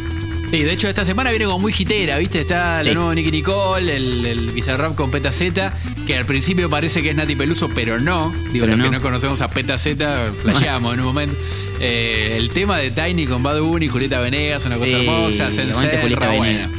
Sí, 0.51 0.63
de 0.63 0.73
hecho 0.73 0.89
esta 0.89 1.05
semana 1.05 1.29
viene 1.29 1.45
como 1.45 1.59
muy 1.59 1.73
hitera, 1.77 2.17
¿viste? 2.17 2.41
Está 2.41 2.83
Sí. 2.83 2.89
lo 2.89 2.95
nuevo 2.95 3.15
Nicky 3.15 3.31
Nicole, 3.31 3.95
el, 3.95 4.25
el 4.25 4.51
Bizarrap 4.51 4.95
con 4.95 5.09
Peta 5.09 5.31
Z, 5.31 5.73
que 6.05 6.17
al 6.17 6.25
principio 6.25 6.69
parece 6.69 7.01
que 7.01 7.11
es 7.11 7.15
Nati 7.15 7.37
Peluso, 7.37 7.69
pero 7.73 7.99
no. 8.01 8.31
Digo, 8.51 8.65
Pero 8.65 8.75
los 8.75 8.77
que 8.85 8.91
no. 8.91 8.97
no 8.97 9.01
conocemos 9.01 9.39
a 9.39 9.47
Peta 9.47 9.77
Z, 9.77 10.33
flasheamos 10.41 10.93
en 10.93 10.99
un 10.99 11.05
momento. 11.05 11.37
Eh, 11.79 12.33
el 12.37 12.49
tema 12.49 12.77
de 12.79 12.91
Tiny 12.91 13.27
con 13.27 13.41
Bad 13.41 13.61
Bunny, 13.61 13.87
Julieta 13.87 14.19
Venegas, 14.19 14.65
una 14.65 14.75
cosa 14.75 14.87
Sí, 14.89 14.93
hermosa, 15.07 15.51
Sensei, 15.51 16.15
buena. 16.37 16.69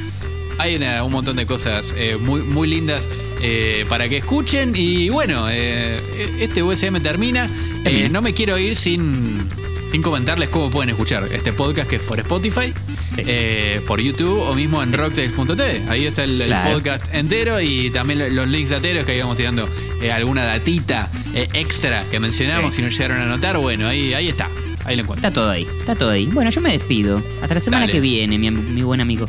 Hay 0.59 0.77
una- 0.77 1.03
un 1.03 1.11
montón 1.13 1.37
de 1.37 1.47
cosas 1.47 1.95
eh, 1.97 2.19
muy, 2.21 2.43
muy 2.43 2.69
lindas 2.69 3.09
eh, 3.41 3.87
para 3.89 4.07
que 4.11 4.19
escuchen. 4.19 4.75
Y 4.77 5.09
bueno, 5.09 5.49
este 5.49 6.63
USM 6.63 7.01
termina. 7.03 7.49
Termina. 7.83 8.11
No 8.11 8.21
me 8.21 8.35
quiero 8.35 8.59
ir 8.59 8.77
sin, 8.77 9.49
sin 9.85 10.03
comentarles 10.03 10.49
cómo 10.49 10.71
pueden 10.71 10.91
escuchar 10.91 11.29
este 11.33 11.53
podcast 11.53 11.89
que 11.89 11.97
es 11.97 12.03
por 12.03 12.19
Spotify, 12.21 12.73
Sí. 13.15 13.23
eh, 13.27 13.81
por 13.87 14.01
YouTube 14.01 14.41
o 14.41 14.55
mismo 14.55 14.83
en 14.83 14.93
rocktails.tv. 14.93 15.83
Ahí 15.89 16.07
está 16.07 16.25
el, 16.25 16.41
el 16.41 16.47
Claro. 16.49 16.75
podcast 16.75 17.13
entero 17.15 17.61
y 17.61 17.91
también 17.91 18.19
lo- 18.21 18.29
los 18.31 18.49
links 18.49 18.73
ateros 18.73 19.05
que 19.05 19.13
ahí 19.13 19.21
vamos 19.21 19.37
tirando 19.37 19.69
eh, 20.01 20.11
alguna 20.13 20.45
datita 20.45 21.11
eh, 21.35 21.49
extra 21.55 22.05
que 22.11 22.19
mencionamos 22.21 22.73
Sí. 22.75 22.77
si 22.77 22.83
no 22.83 22.89
llegaron 22.89 23.19
a 23.19 23.25
anotar. 23.25 23.59
Bueno, 23.59 23.89
ahí, 23.89 24.15
ahí 24.15 24.29
está. 24.29 24.49
Ahí 24.85 24.97
lo 24.97 25.03
encuentran. 25.03 25.31
Está 25.31 25.41
todo 25.41 25.51
ahí, 25.51 25.67
está 25.79 25.95
todo 25.95 26.11
ahí. 26.11 26.27
Bueno, 26.27 26.51
yo 26.51 26.61
me 26.61 26.73
despido. 26.73 27.23
Hasta 27.41 27.55
la 27.55 27.61
semana 27.61 27.83
Dale. 27.83 27.93
que 27.93 28.01
viene, 28.01 28.37
mi, 28.39 28.83
buen 28.83 29.01
amigo. 29.01 29.27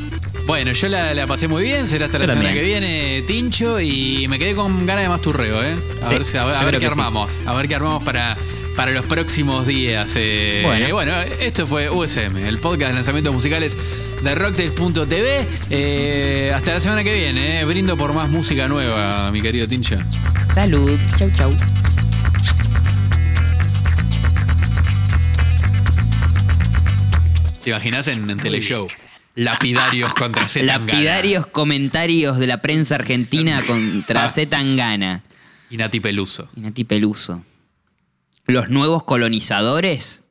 Bueno, 0.47 0.71
yo 0.73 0.87
la, 0.89 1.13
la 1.13 1.27
pasé 1.27 1.47
muy 1.47 1.61
bien, 1.63 1.87
será 1.87 2.05
hasta 2.05 2.17
la 2.19 2.25
Yo 2.25 2.31
semana 2.31 2.49
también. 2.49 2.65
que 2.65 2.71
viene, 2.71 3.21
Tincho, 3.27 3.79
y 3.79 4.27
me 4.27 4.39
quedé 4.39 4.55
con 4.55 4.85
ganas 4.85 5.03
de 5.05 5.09
más 5.09 5.21
turreo, 5.21 5.63
¿eh? 5.63 5.77
A 6.01 6.09
Sí, 6.09 6.15
ver, 6.15 6.37
a 6.37 6.59
a 6.59 6.65
ver 6.65 6.73
qué 6.79 6.79
sí. 6.79 6.85
armamos, 6.87 7.39
a 7.45 7.53
ver 7.53 7.67
qué 7.67 7.75
armamos 7.75 8.03
para, 8.03 8.35
para 8.75 8.91
los 8.91 9.05
próximos 9.05 9.67
días. 9.67 10.11
eh. 10.15 10.61
Bueno. 10.65 10.93
Bueno, 10.93 11.13
esto 11.39 11.67
fue 11.67 11.89
USM, 11.89 12.37
el 12.37 12.57
podcast 12.57 12.89
de 12.91 12.95
lanzamientos 12.95 13.33
musicales 13.33 13.77
de 14.23 14.35
Rocktail.tv. 14.35 15.47
Eh, 15.69 16.51
hasta 16.55 16.73
la 16.73 16.79
semana 16.79 17.03
que 17.03 17.13
viene, 17.13 17.59
eh. 17.61 17.65
brindo 17.65 17.95
por 17.97 18.13
más 18.13 18.29
música 18.29 18.67
nueva, 18.67 19.31
mi 19.31 19.41
querido 19.41 19.67
Tincho. 19.67 19.97
Salud, 20.53 20.97
chau 21.17 21.29
chau. 21.35 21.53
¿Te 27.63 27.69
imaginas 27.69 28.07
en, 28.07 28.29
en 28.29 28.37
Teleshow? 28.37 28.87
Lapidarios 29.35 30.13
contra 30.13 30.47
Z 30.47 30.65
Lapidarios 30.65 31.47
comentarios 31.47 32.37
de 32.37 32.45
la 32.47 32.61
prensa 32.61 32.95
argentina 32.95 33.61
contra 33.67 34.25
Ah. 34.25 34.29
Z 34.29 34.49
Tangana 34.49 35.23
y 35.69 35.77
Nati 35.77 35.99
Peluso. 35.99 36.49
y 36.55 36.59
Nati 36.61 36.83
Peluso. 36.83 37.43
Los 38.45 38.69
nuevos 38.69 39.03
colonizadores 39.03 40.22